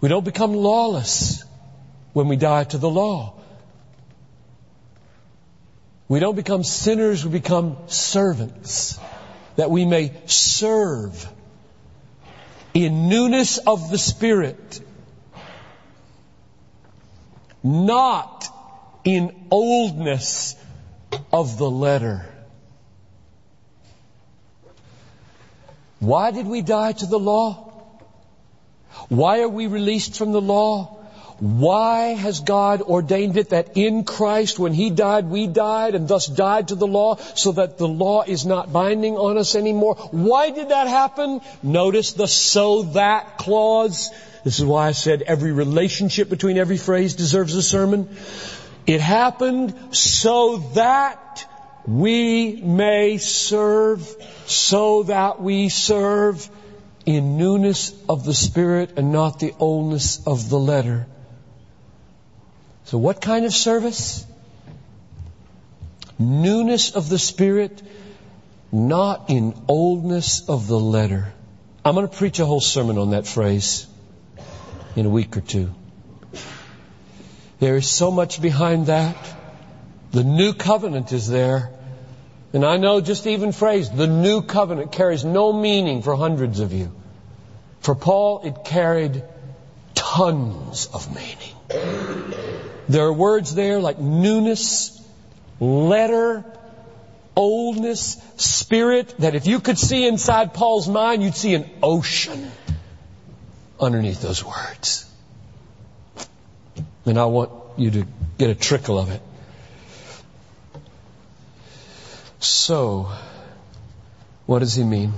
We 0.00 0.08
don't 0.08 0.24
become 0.24 0.54
lawless 0.54 1.44
when 2.12 2.28
we 2.28 2.36
die 2.36 2.64
to 2.64 2.78
the 2.78 2.90
law. 2.90 3.34
We 6.08 6.20
don't 6.20 6.36
become 6.36 6.62
sinners, 6.62 7.24
we 7.24 7.30
become 7.30 7.76
servants. 7.86 8.98
That 9.56 9.70
we 9.70 9.84
may 9.84 10.12
serve 10.26 11.28
in 12.74 13.08
newness 13.08 13.58
of 13.58 13.90
the 13.90 13.98
Spirit. 13.98 14.80
Not 17.62 18.46
in 19.04 19.46
oldness 19.50 20.56
of 21.32 21.58
the 21.58 21.70
letter. 21.70 22.26
Why 25.98 26.30
did 26.30 26.46
we 26.46 26.62
die 26.62 26.92
to 26.92 27.06
the 27.06 27.18
law? 27.18 27.70
Why 29.08 29.42
are 29.42 29.48
we 29.48 29.66
released 29.66 30.16
from 30.16 30.32
the 30.32 30.40
law? 30.40 31.01
Why 31.42 32.14
has 32.14 32.38
God 32.38 32.82
ordained 32.82 33.36
it 33.36 33.48
that 33.48 33.76
in 33.76 34.04
Christ, 34.04 34.60
when 34.60 34.72
He 34.72 34.90
died, 34.90 35.28
we 35.28 35.48
died 35.48 35.96
and 35.96 36.06
thus 36.06 36.28
died 36.28 36.68
to 36.68 36.76
the 36.76 36.86
law 36.86 37.16
so 37.16 37.50
that 37.50 37.78
the 37.78 37.88
law 37.88 38.22
is 38.22 38.46
not 38.46 38.72
binding 38.72 39.16
on 39.16 39.36
us 39.38 39.56
anymore? 39.56 39.96
Why 40.12 40.50
did 40.50 40.68
that 40.68 40.86
happen? 40.86 41.40
Notice 41.60 42.12
the 42.12 42.28
so 42.28 42.82
that 42.94 43.38
clause. 43.38 44.10
This 44.44 44.60
is 44.60 44.64
why 44.64 44.86
I 44.86 44.92
said 44.92 45.22
every 45.22 45.50
relationship 45.50 46.28
between 46.28 46.58
every 46.58 46.76
phrase 46.76 47.14
deserves 47.14 47.56
a 47.56 47.62
sermon. 47.62 48.16
It 48.86 49.00
happened 49.00 49.96
so 49.96 50.58
that 50.76 51.44
we 51.88 52.62
may 52.62 53.18
serve, 53.18 54.08
so 54.46 55.02
that 55.02 55.42
we 55.42 55.70
serve 55.70 56.48
in 57.04 57.36
newness 57.36 57.92
of 58.08 58.24
the 58.24 58.32
Spirit 58.32 58.92
and 58.96 59.10
not 59.10 59.40
the 59.40 59.52
oldness 59.58 60.24
of 60.24 60.48
the 60.48 60.60
letter. 60.60 61.08
So 62.92 62.98
what 62.98 63.22
kind 63.22 63.46
of 63.46 63.54
service? 63.54 64.22
Newness 66.18 66.94
of 66.94 67.08
the 67.08 67.18
Spirit, 67.18 67.80
not 68.70 69.30
in 69.30 69.54
oldness 69.66 70.46
of 70.46 70.66
the 70.66 70.78
letter. 70.78 71.32
I'm 71.86 71.94
going 71.94 72.06
to 72.06 72.14
preach 72.14 72.38
a 72.38 72.44
whole 72.44 72.60
sermon 72.60 72.98
on 72.98 73.12
that 73.12 73.26
phrase 73.26 73.86
in 74.94 75.06
a 75.06 75.08
week 75.08 75.38
or 75.38 75.40
two. 75.40 75.74
There 77.60 77.76
is 77.76 77.88
so 77.88 78.10
much 78.10 78.42
behind 78.42 78.88
that. 78.88 79.16
The 80.10 80.22
new 80.22 80.52
covenant 80.52 81.12
is 81.12 81.26
there. 81.26 81.70
And 82.52 82.62
I 82.62 82.76
know 82.76 83.00
just 83.00 83.26
even 83.26 83.52
phrase, 83.52 83.88
the 83.88 84.06
new 84.06 84.42
covenant 84.42 84.92
carries 84.92 85.24
no 85.24 85.50
meaning 85.54 86.02
for 86.02 86.14
hundreds 86.14 86.60
of 86.60 86.74
you. 86.74 86.92
For 87.80 87.94
Paul, 87.94 88.42
it 88.44 88.66
carried 88.66 89.24
tons 89.94 90.90
of 90.92 91.08
meaning. 91.16 92.41
There 92.88 93.04
are 93.04 93.12
words 93.12 93.54
there 93.54 93.78
like 93.80 93.98
newness, 93.98 95.00
letter, 95.60 96.44
oldness, 97.36 98.20
spirit, 98.36 99.14
that 99.18 99.34
if 99.34 99.46
you 99.46 99.60
could 99.60 99.78
see 99.78 100.06
inside 100.06 100.54
Paul's 100.54 100.88
mind, 100.88 101.22
you'd 101.22 101.36
see 101.36 101.54
an 101.54 101.68
ocean 101.82 102.50
underneath 103.80 104.20
those 104.20 104.44
words. 104.44 105.08
And 107.04 107.18
I 107.18 107.24
want 107.26 107.50
you 107.76 107.90
to 107.92 108.06
get 108.38 108.50
a 108.50 108.54
trickle 108.54 108.98
of 108.98 109.10
it. 109.10 109.20
So, 112.38 113.08
what 114.46 114.60
does 114.60 114.74
he 114.74 114.84
mean? 114.84 115.12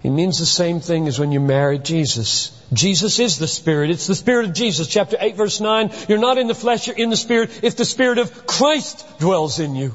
He 0.00 0.10
means 0.10 0.38
the 0.38 0.46
same 0.46 0.80
thing 0.80 1.08
as 1.08 1.18
when 1.18 1.32
you 1.32 1.40
married 1.40 1.84
Jesus. 1.84 2.52
Jesus 2.72 3.18
is 3.18 3.38
the 3.38 3.48
Spirit. 3.48 3.90
It's 3.90 4.06
the 4.06 4.14
Spirit 4.14 4.46
of 4.46 4.54
Jesus. 4.54 4.86
Chapter 4.86 5.16
8 5.18 5.36
verse 5.36 5.60
9. 5.60 5.90
You're 6.08 6.18
not 6.18 6.38
in 6.38 6.46
the 6.46 6.54
flesh, 6.54 6.86
you're 6.86 6.96
in 6.96 7.10
the 7.10 7.16
Spirit. 7.16 7.60
If 7.62 7.76
the 7.76 7.84
Spirit 7.84 8.18
of 8.18 8.46
Christ 8.46 9.04
dwells 9.18 9.58
in 9.58 9.74
you. 9.74 9.94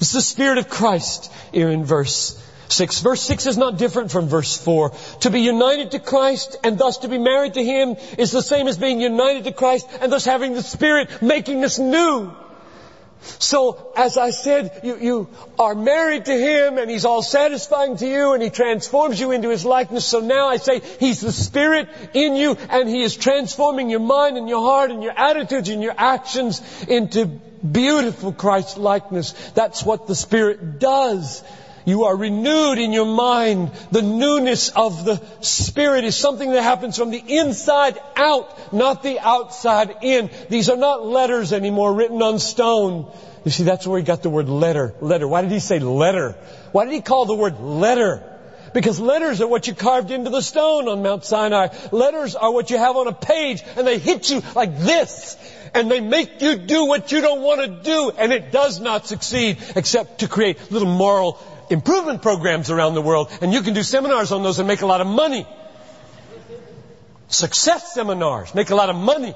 It's 0.00 0.12
the 0.12 0.20
Spirit 0.20 0.58
of 0.58 0.68
Christ 0.68 1.32
here 1.52 1.70
in 1.70 1.84
verse 1.84 2.42
6. 2.68 3.00
Verse 3.00 3.22
6 3.22 3.46
is 3.46 3.56
not 3.56 3.78
different 3.78 4.12
from 4.12 4.28
verse 4.28 4.56
4. 4.56 4.92
To 5.20 5.30
be 5.30 5.40
united 5.40 5.92
to 5.92 5.98
Christ 5.98 6.56
and 6.62 6.78
thus 6.78 6.98
to 6.98 7.08
be 7.08 7.18
married 7.18 7.54
to 7.54 7.64
Him 7.64 7.96
is 8.18 8.30
the 8.30 8.42
same 8.42 8.68
as 8.68 8.76
being 8.76 9.00
united 9.00 9.44
to 9.44 9.52
Christ 9.52 9.88
and 10.00 10.12
thus 10.12 10.24
having 10.24 10.52
the 10.52 10.62
Spirit 10.62 11.22
making 11.22 11.64
us 11.64 11.78
new. 11.78 12.30
So, 13.20 13.92
as 13.96 14.16
I 14.16 14.30
said, 14.30 14.80
you, 14.82 14.96
you 14.98 15.28
are 15.58 15.74
married 15.74 16.26
to 16.26 16.32
Him 16.32 16.78
and 16.78 16.90
He's 16.90 17.04
all 17.04 17.22
satisfying 17.22 17.96
to 17.96 18.06
you 18.06 18.32
and 18.32 18.42
He 18.42 18.50
transforms 18.50 19.18
you 19.18 19.32
into 19.32 19.48
His 19.50 19.64
likeness. 19.64 20.04
So 20.04 20.20
now 20.20 20.48
I 20.48 20.56
say 20.56 20.80
He's 21.00 21.20
the 21.20 21.32
Spirit 21.32 21.88
in 22.14 22.34
you 22.36 22.56
and 22.70 22.88
He 22.88 23.02
is 23.02 23.16
transforming 23.16 23.90
your 23.90 24.00
mind 24.00 24.36
and 24.36 24.48
your 24.48 24.60
heart 24.60 24.90
and 24.90 25.02
your 25.02 25.18
attitudes 25.18 25.68
and 25.68 25.82
your 25.82 25.94
actions 25.96 26.62
into 26.88 27.26
beautiful 27.26 28.32
Christ 28.32 28.78
likeness. 28.78 29.32
That's 29.54 29.82
what 29.82 30.06
the 30.06 30.14
Spirit 30.14 30.78
does. 30.78 31.42
You 31.88 32.04
are 32.04 32.14
renewed 32.14 32.76
in 32.76 32.92
your 32.92 33.06
mind. 33.06 33.70
The 33.90 34.02
newness 34.02 34.68
of 34.68 35.06
the 35.06 35.22
Spirit 35.40 36.04
is 36.04 36.14
something 36.14 36.52
that 36.52 36.62
happens 36.62 36.98
from 36.98 37.10
the 37.10 37.22
inside 37.26 37.98
out, 38.14 38.74
not 38.74 39.02
the 39.02 39.18
outside 39.18 39.96
in. 40.02 40.28
These 40.50 40.68
are 40.68 40.76
not 40.76 41.06
letters 41.06 41.54
anymore 41.54 41.94
written 41.94 42.20
on 42.20 42.40
stone. 42.40 43.10
You 43.42 43.50
see, 43.50 43.64
that's 43.64 43.86
where 43.86 43.98
he 43.98 44.04
got 44.04 44.22
the 44.22 44.28
word 44.28 44.50
letter. 44.50 44.96
Letter. 45.00 45.26
Why 45.26 45.40
did 45.40 45.50
he 45.50 45.60
say 45.60 45.78
letter? 45.78 46.32
Why 46.72 46.84
did 46.84 46.92
he 46.92 47.00
call 47.00 47.24
the 47.24 47.34
word 47.34 47.58
letter? 47.58 48.22
Because 48.74 49.00
letters 49.00 49.40
are 49.40 49.48
what 49.48 49.66
you 49.66 49.74
carved 49.74 50.10
into 50.10 50.28
the 50.28 50.42
stone 50.42 50.88
on 50.88 51.02
Mount 51.02 51.24
Sinai. 51.24 51.68
Letters 51.90 52.34
are 52.36 52.52
what 52.52 52.68
you 52.68 52.76
have 52.76 52.96
on 52.96 53.08
a 53.08 53.14
page 53.14 53.62
and 53.76 53.86
they 53.86 53.98
hit 53.98 54.28
you 54.28 54.42
like 54.54 54.78
this. 54.78 55.38
And 55.72 55.90
they 55.90 56.00
make 56.00 56.42
you 56.42 56.56
do 56.56 56.84
what 56.84 57.12
you 57.12 57.22
don't 57.22 57.40
want 57.40 57.62
to 57.62 57.82
do 57.82 58.12
and 58.18 58.30
it 58.30 58.52
does 58.52 58.78
not 58.78 59.06
succeed 59.06 59.56
except 59.74 60.20
to 60.20 60.28
create 60.28 60.70
little 60.70 60.88
moral 60.88 61.40
improvement 61.70 62.22
programs 62.22 62.70
around 62.70 62.94
the 62.94 63.02
world. 63.02 63.30
And 63.40 63.52
you 63.52 63.62
can 63.62 63.74
do 63.74 63.82
seminars 63.82 64.32
on 64.32 64.42
those 64.42 64.58
and 64.58 64.68
make 64.68 64.82
a 64.82 64.86
lot 64.86 65.00
of 65.00 65.06
money. 65.06 65.46
Success 67.28 67.92
seminars 67.92 68.54
make 68.54 68.70
a 68.70 68.74
lot 68.74 68.88
of 68.88 68.96
money 68.96 69.34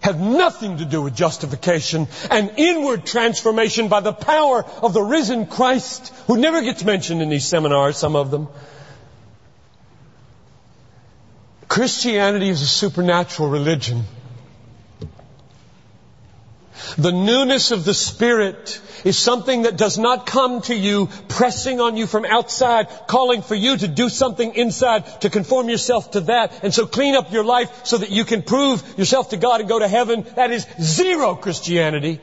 have 0.00 0.18
nothing 0.18 0.78
to 0.78 0.84
do 0.84 1.02
with 1.02 1.14
justification 1.14 2.08
and 2.30 2.52
inward 2.56 3.04
transformation 3.04 3.88
by 3.88 4.00
the 4.00 4.12
power 4.12 4.64
of 4.82 4.94
the 4.94 5.02
risen 5.02 5.46
Christ, 5.46 6.08
who 6.26 6.38
never 6.38 6.62
gets 6.62 6.84
mentioned 6.84 7.22
in 7.22 7.28
these 7.28 7.46
seminars, 7.46 7.96
some 7.96 8.16
of 8.16 8.30
them. 8.30 8.48
Christianity 11.68 12.48
is 12.48 12.62
a 12.62 12.66
supernatural 12.66 13.48
religion. 13.48 14.04
The 17.00 17.12
newness 17.12 17.70
of 17.70 17.86
the 17.86 17.94
Spirit 17.94 18.78
is 19.04 19.16
something 19.16 19.62
that 19.62 19.78
does 19.78 19.96
not 19.96 20.26
come 20.26 20.60
to 20.62 20.74
you 20.74 21.08
pressing 21.28 21.80
on 21.80 21.96
you 21.96 22.06
from 22.06 22.26
outside, 22.26 22.88
calling 23.06 23.40
for 23.40 23.54
you 23.54 23.78
to 23.78 23.88
do 23.88 24.10
something 24.10 24.54
inside 24.54 25.22
to 25.22 25.30
conform 25.30 25.70
yourself 25.70 26.10
to 26.10 26.20
that. 26.32 26.62
And 26.62 26.74
so 26.74 26.86
clean 26.86 27.14
up 27.14 27.32
your 27.32 27.44
life 27.44 27.86
so 27.86 27.96
that 27.96 28.10
you 28.10 28.26
can 28.26 28.42
prove 28.42 28.98
yourself 28.98 29.30
to 29.30 29.38
God 29.38 29.60
and 29.60 29.68
go 29.68 29.78
to 29.78 29.88
heaven. 29.88 30.26
That 30.36 30.50
is 30.50 30.66
zero 30.78 31.36
Christianity. 31.36 32.20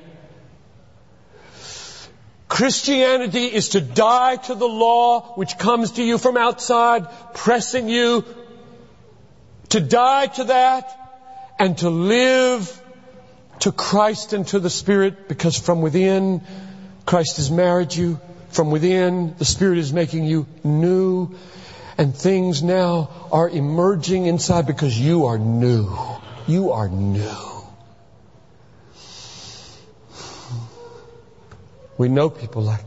Christianity 2.47 3.45
is 3.45 3.69
to 3.69 3.81
die 3.81 4.35
to 4.35 4.53
the 4.53 4.67
law 4.67 5.33
which 5.35 5.57
comes 5.57 5.93
to 5.93 6.03
you 6.03 6.19
from 6.19 6.37
outside, 6.37 7.07
pressing 7.33 7.89
you 7.89 8.23
to 9.69 9.79
die 9.79 10.27
to 10.27 10.43
that 10.43 11.55
and 11.57 11.77
to 11.79 11.89
live 11.89 12.81
to 13.59 13.71
Christ 13.71 14.33
and 14.33 14.47
to 14.47 14.59
the 14.59 14.69
Spirit 14.69 15.27
because 15.27 15.57
from 15.57 15.81
within 15.81 16.41
Christ 17.05 17.37
has 17.37 17.51
married 17.51 17.95
you. 17.95 18.19
From 18.49 18.71
within 18.71 19.35
the 19.37 19.45
Spirit 19.45 19.77
is 19.77 19.91
making 19.91 20.25
you 20.25 20.47
new 20.63 21.35
and 21.97 22.15
things 22.15 22.61
now 22.61 23.09
are 23.31 23.49
emerging 23.49 24.27
inside 24.27 24.67
because 24.67 24.97
you 24.97 25.25
are 25.25 25.37
new. 25.37 25.97
You 26.47 26.71
are 26.71 26.87
new. 26.87 27.47
We 31.97 32.09
know 32.09 32.29
people 32.29 32.61
like, 32.61 32.85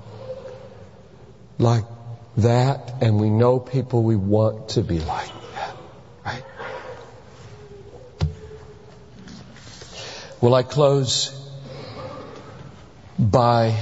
like 1.59 1.85
that 2.37 3.03
and 3.03 3.21
we 3.21 3.29
know 3.29 3.59
people 3.59 4.03
we 4.03 4.17
want 4.17 4.71
to 4.71 4.83
be 4.83 5.01
like. 5.01 5.40
Will 10.41 10.55
I 10.55 10.63
close 10.63 11.39
by 13.19 13.79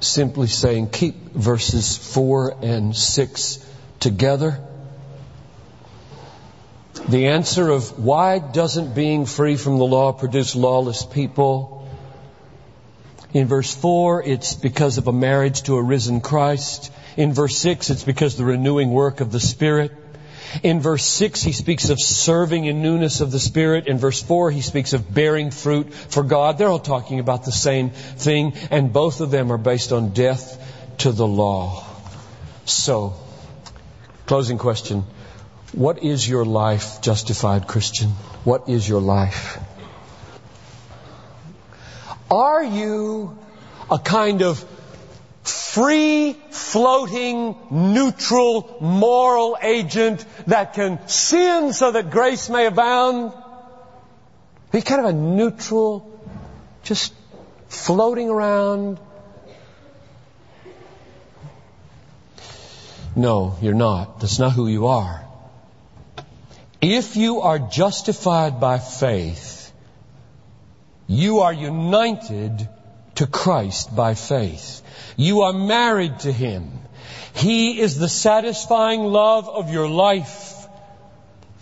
simply 0.00 0.48
saying 0.48 0.90
keep 0.90 1.14
verses 1.34 1.96
4 1.96 2.56
and 2.62 2.96
6 2.96 3.70
together? 4.00 4.58
The 7.08 7.28
answer 7.28 7.68
of 7.68 7.96
why 7.96 8.40
doesn't 8.40 8.96
being 8.96 9.24
free 9.24 9.56
from 9.56 9.78
the 9.78 9.84
law 9.84 10.10
produce 10.10 10.56
lawless 10.56 11.04
people? 11.04 11.88
In 13.32 13.46
verse 13.46 13.72
4, 13.72 14.24
it's 14.24 14.54
because 14.54 14.98
of 14.98 15.06
a 15.06 15.12
marriage 15.12 15.62
to 15.64 15.76
a 15.76 15.82
risen 15.82 16.20
Christ. 16.20 16.90
In 17.16 17.32
verse 17.32 17.56
6, 17.58 17.90
it's 17.90 18.02
because 18.02 18.36
the 18.36 18.44
renewing 18.44 18.90
work 18.90 19.20
of 19.20 19.30
the 19.30 19.38
Spirit. 19.38 19.92
In 20.62 20.80
verse 20.80 21.04
6, 21.04 21.42
he 21.42 21.52
speaks 21.52 21.90
of 21.90 22.00
serving 22.00 22.64
in 22.64 22.82
newness 22.82 23.20
of 23.20 23.30
the 23.30 23.40
Spirit. 23.40 23.86
In 23.86 23.98
verse 23.98 24.22
4, 24.22 24.50
he 24.50 24.60
speaks 24.60 24.92
of 24.92 25.12
bearing 25.12 25.50
fruit 25.50 25.92
for 25.92 26.22
God. 26.22 26.58
They're 26.58 26.68
all 26.68 26.78
talking 26.78 27.20
about 27.20 27.44
the 27.44 27.52
same 27.52 27.90
thing, 27.90 28.54
and 28.70 28.92
both 28.92 29.20
of 29.20 29.30
them 29.30 29.52
are 29.52 29.58
based 29.58 29.92
on 29.92 30.10
death 30.10 30.60
to 30.98 31.12
the 31.12 31.26
law. 31.26 31.84
So, 32.64 33.14
closing 34.26 34.58
question. 34.58 35.04
What 35.72 36.02
is 36.02 36.28
your 36.28 36.44
life, 36.44 37.00
justified 37.00 37.66
Christian? 37.66 38.10
What 38.44 38.68
is 38.68 38.88
your 38.88 39.00
life? 39.00 39.58
Are 42.30 42.62
you 42.62 43.36
a 43.90 43.98
kind 43.98 44.42
of 44.42 44.64
free 45.74 46.36
floating, 46.50 47.56
neutral, 47.70 48.76
moral 48.80 49.58
agent 49.60 50.24
that 50.46 50.74
can 50.74 51.08
sin 51.08 51.72
so 51.72 51.90
that 51.90 52.10
grace 52.10 52.48
may 52.48 52.66
abound. 52.66 53.32
He's 54.70 54.84
kind 54.84 55.00
of 55.00 55.06
a 55.06 55.12
neutral, 55.12 56.08
just 56.84 57.12
floating 57.68 58.30
around. 58.30 59.00
No, 63.16 63.56
you're 63.60 63.74
not. 63.74 64.20
That's 64.20 64.38
not 64.38 64.52
who 64.52 64.68
you 64.68 64.86
are. 64.86 65.24
If 66.80 67.16
you 67.16 67.40
are 67.40 67.58
justified 67.58 68.60
by 68.60 68.78
faith, 68.78 69.72
you 71.08 71.40
are 71.40 71.52
united 71.52 72.68
to 73.16 73.26
Christ 73.26 73.94
by 73.94 74.14
faith. 74.14 74.82
You 75.16 75.42
are 75.42 75.52
married 75.52 76.20
to 76.20 76.32
Him. 76.32 76.70
He 77.34 77.80
is 77.80 77.98
the 77.98 78.08
satisfying 78.08 79.02
love 79.02 79.48
of 79.48 79.70
your 79.70 79.88
life. 79.88 80.52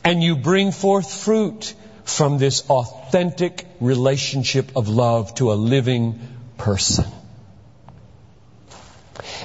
And 0.05 0.23
you 0.23 0.37
bring 0.37 0.73
forth 0.73 1.13
fruit 1.13 1.75
from 2.05 2.39
this 2.39 2.69
authentic 2.69 3.67
relationship 3.81 4.77
of 4.77 4.89
love 4.89 5.35
to 5.37 5.53
a 5.53 5.55
living 5.55 6.21
person. 6.59 7.05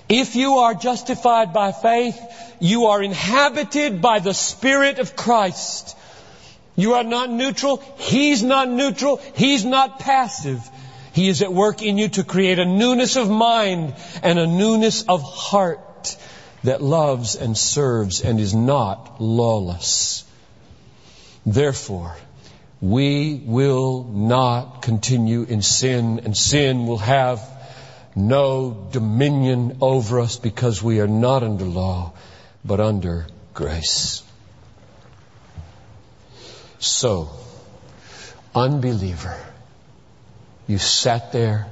If 0.09 0.35
you 0.35 0.55
are 0.59 0.73
justified 0.73 1.53
by 1.53 1.71
faith, 1.71 2.19
you 2.59 2.85
are 2.85 3.03
inhabited 3.03 4.01
by 4.01 4.19
the 4.19 4.33
Spirit 4.33 4.99
of 4.99 5.15
Christ. 5.15 5.95
You 6.75 6.93
are 6.93 7.03
not 7.03 7.29
neutral. 7.29 7.77
He's 7.97 8.41
not 8.41 8.69
neutral. 8.69 9.17
He's 9.35 9.65
not 9.65 9.99
passive. 9.99 10.61
He 11.17 11.29
is 11.29 11.41
at 11.41 11.51
work 11.51 11.81
in 11.81 11.97
you 11.97 12.09
to 12.09 12.23
create 12.23 12.59
a 12.59 12.65
newness 12.65 13.15
of 13.15 13.27
mind 13.27 13.95
and 14.21 14.37
a 14.37 14.45
newness 14.45 15.01
of 15.01 15.23
heart 15.23 16.15
that 16.63 16.79
loves 16.79 17.35
and 17.35 17.57
serves 17.57 18.21
and 18.21 18.39
is 18.39 18.53
not 18.53 19.19
lawless. 19.19 20.23
Therefore, 21.43 22.15
we 22.81 23.41
will 23.43 24.03
not 24.03 24.83
continue 24.83 25.41
in 25.41 25.63
sin 25.63 26.21
and 26.23 26.37
sin 26.37 26.85
will 26.85 26.99
have 26.99 27.41
no 28.15 28.87
dominion 28.91 29.79
over 29.81 30.19
us 30.19 30.37
because 30.37 30.83
we 30.83 30.99
are 30.99 31.07
not 31.07 31.41
under 31.41 31.65
law, 31.65 32.13
but 32.63 32.79
under 32.79 33.25
grace. 33.55 34.21
So, 36.77 37.31
unbeliever, 38.53 39.35
you 40.67 40.77
sat 40.77 41.31
there 41.31 41.67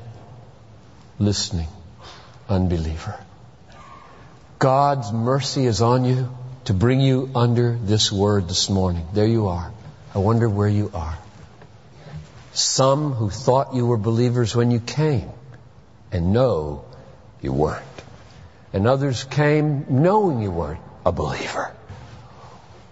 listening, 1.20 1.68
unbeliever. 2.48 3.20
God's 4.58 5.12
mercy 5.12 5.66
is 5.66 5.82
on 5.82 6.06
you 6.06 6.30
to 6.66 6.74
bring 6.74 7.02
you 7.02 7.30
under 7.36 7.78
this 7.78 8.12
word 8.12 8.48
this 8.48 8.70
morning. 8.70 9.06
There 9.14 9.28
you 9.28 9.48
are. 9.48 9.72
I 10.14 10.20
wonder 10.20 10.50
where 10.50 10.70
you 10.70 10.92
are. 10.94 11.18
Some 12.54 13.12
who 13.12 13.30
thought 13.30 13.76
you 13.76 13.86
were 13.86 13.98
believers 13.98 14.56
when 14.56 14.72
you 14.72 14.80
came 14.80 15.30
and 16.12 16.32
know 16.32 16.86
you 17.42 17.52
weren't. 17.52 17.84
And 18.72 18.88
others 18.88 19.26
came 19.26 19.86
knowing 19.90 20.42
you 20.42 20.52
weren't 20.52 20.82
a 21.06 21.12
believer. 21.12 21.74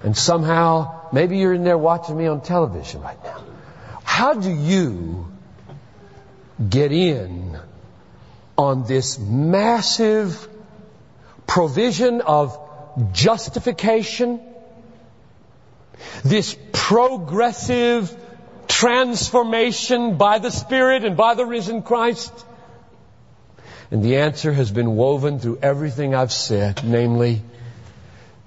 And 0.04 0.18
somehow, 0.18 1.10
maybe 1.14 1.38
you're 1.38 1.54
in 1.54 1.64
there 1.64 1.78
watching 1.78 2.18
me 2.18 2.28
on 2.28 2.42
television 2.42 3.02
right 3.02 3.22
now. 3.24 3.42
How 4.04 4.34
do 4.34 4.52
you 4.52 5.33
get 6.70 6.92
in 6.92 7.60
on 8.58 8.86
this 8.86 9.18
massive 9.20 10.48
provision 11.48 12.22
of 12.22 12.60
justification, 13.12 14.40
this 16.24 16.58
progressive 16.72 18.16
transformation 18.68 20.18
by 20.18 20.40
the 20.40 20.52
Spirit 20.52 21.04
and 21.06 21.18
by 21.18 21.34
the 21.34 21.46
risen 21.46 21.82
Christ. 21.82 22.32
And 23.92 24.04
the 24.04 24.18
answer 24.18 24.52
has 24.52 24.72
been 24.72 24.96
woven 24.96 25.40
through 25.40 25.60
everything 25.62 26.16
I've 26.16 26.32
said, 26.32 26.84
namely, 26.84 27.42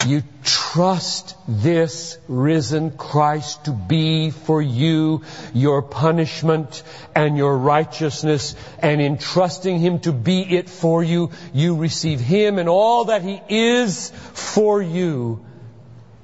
you 0.06 0.22
trust 0.42 1.36
this 1.48 2.18
risen 2.28 2.96
Christ 2.96 3.64
to 3.64 3.72
be 3.72 4.30
for 4.30 4.60
you 4.62 5.22
your 5.54 5.82
punishment 5.82 6.82
and 7.14 7.36
your 7.36 7.56
righteousness, 7.56 8.54
and 8.80 9.00
in 9.00 9.18
trusting 9.18 9.78
Him 9.78 10.00
to 10.00 10.12
be 10.12 10.42
it 10.42 10.68
for 10.68 11.02
you, 11.02 11.30
you 11.52 11.76
receive 11.76 12.20
Him 12.20 12.58
and 12.58 12.68
all 12.68 13.06
that 13.06 13.22
He 13.22 13.40
is 13.48 14.10
for 14.34 14.80
you 14.82 15.44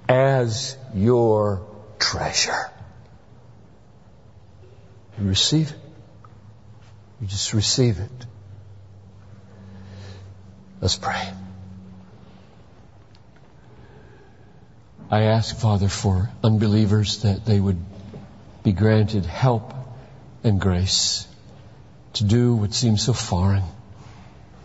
as 0.09 0.77
your 0.95 1.67
treasure. 1.99 2.71
You 5.19 5.29
receive 5.29 5.71
it. 5.71 5.77
You 7.21 7.27
just 7.29 7.53
receive 7.55 7.99
it. 8.01 8.27
Let's 10.81 10.97
pray. 10.97 11.33
I 15.13 15.25
ask, 15.25 15.55
Father, 15.55 15.89
for 15.89 16.31
unbelievers 16.43 17.19
that 17.19 17.45
they 17.45 17.61
would 17.61 17.77
be 18.63 18.73
granted 18.73 19.27
help 19.27 19.75
and 20.43 20.59
grace 20.59 21.29
to 22.15 22.25
do 22.25 22.55
what 22.55 22.73
seems 22.73 23.03
so 23.03 23.13
foreign. 23.13 23.65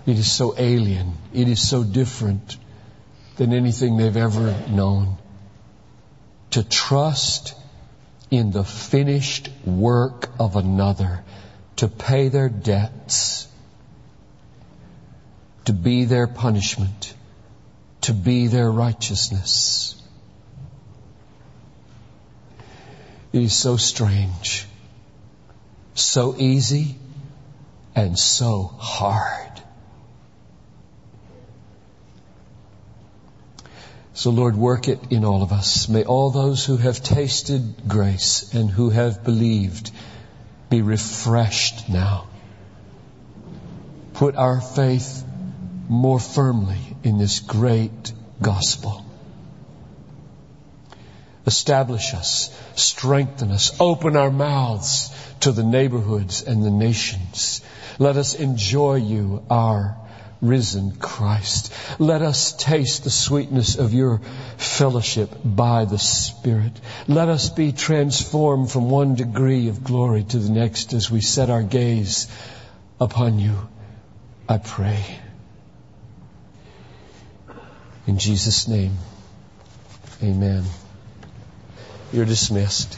It 0.06 0.18
is 0.18 0.32
so 0.32 0.56
alien. 0.58 1.18
It 1.34 1.50
is 1.50 1.60
so 1.68 1.84
different 1.84 2.56
than 3.36 3.52
anything 3.52 3.98
they've 3.98 4.16
ever 4.16 4.56
known. 4.70 5.18
To 6.52 6.64
trust 6.64 7.54
in 8.32 8.52
the 8.52 8.64
finished 8.64 9.50
work 9.66 10.30
of 10.40 10.56
another 10.56 11.26
to 11.76 11.90
pay 11.90 12.30
their 12.30 12.48
debts, 12.48 13.50
to 15.66 15.74
be 15.74 16.06
their 16.06 16.26
punishment, 16.26 17.14
to 18.02 18.14
be 18.14 18.48
their 18.48 18.72
righteousness. 18.72 20.02
It 23.38 23.44
is 23.44 23.54
so 23.54 23.78
strange, 23.78 24.66
so 25.94 26.36
easy, 26.40 26.96
and 27.96 28.18
so 28.18 28.64
hard. 28.80 29.62
So 34.16 34.32
Lord, 34.32 34.56
work 34.56 34.88
it 34.88 35.00
in 35.12 35.24
all 35.24 35.44
of 35.44 35.52
us. 35.52 35.88
May 35.88 36.04
all 36.04 36.32
those 36.32 36.66
who 36.66 36.78
have 36.78 37.04
tasted 37.04 37.88
grace 37.88 38.56
and 38.56 38.72
who 38.72 38.90
have 38.90 39.24
believed 39.24 39.92
be 40.72 40.82
refreshed 40.82 41.90
now. 41.90 42.30
Put 44.14 44.36
our 44.36 44.60
faith 44.60 45.24
more 45.88 46.20
firmly 46.20 46.80
in 47.04 47.20
this 47.20 47.40
great 47.40 48.12
gospel. 48.42 49.07
Establish 51.48 52.14
us, 52.14 52.54
strengthen 52.76 53.52
us, 53.52 53.76
open 53.80 54.18
our 54.18 54.30
mouths 54.30 55.10
to 55.40 55.54
the 55.54 55.64
neighborhoods 55.64 56.44
and 56.44 56.62
the 56.62 56.70
nations. 56.70 57.62
Let 58.00 58.18
us 58.18 58.36
enjoy 58.36 58.96
you, 58.96 59.44
our 59.50 59.98
risen 60.42 60.98
Christ. 60.98 61.74
Let 62.00 62.22
us 62.22 62.52
taste 62.52 63.06
the 63.06 63.10
sweetness 63.10 63.78
of 63.78 63.94
your 63.94 64.20
fellowship 64.58 65.30
by 65.44 65.86
the 65.86 65.98
Spirit. 65.98 66.74
Let 67.08 67.30
us 67.30 67.50
be 67.50 67.72
transformed 67.72 68.70
from 68.70 68.90
one 68.90 69.16
degree 69.16 69.70
of 69.70 69.86
glory 69.86 70.26
to 70.26 70.40
the 70.40 70.52
next 70.52 70.94
as 70.94 71.10
we 71.10 71.22
set 71.22 71.50
our 71.50 71.64
gaze 71.64 72.28
upon 73.00 73.40
you. 73.40 73.56
I 74.50 74.58
pray. 74.58 75.20
In 78.06 78.18
Jesus' 78.18 78.68
name, 78.68 78.98
amen. 80.22 80.64
You're 82.14 82.26
dismissed. 82.26 82.98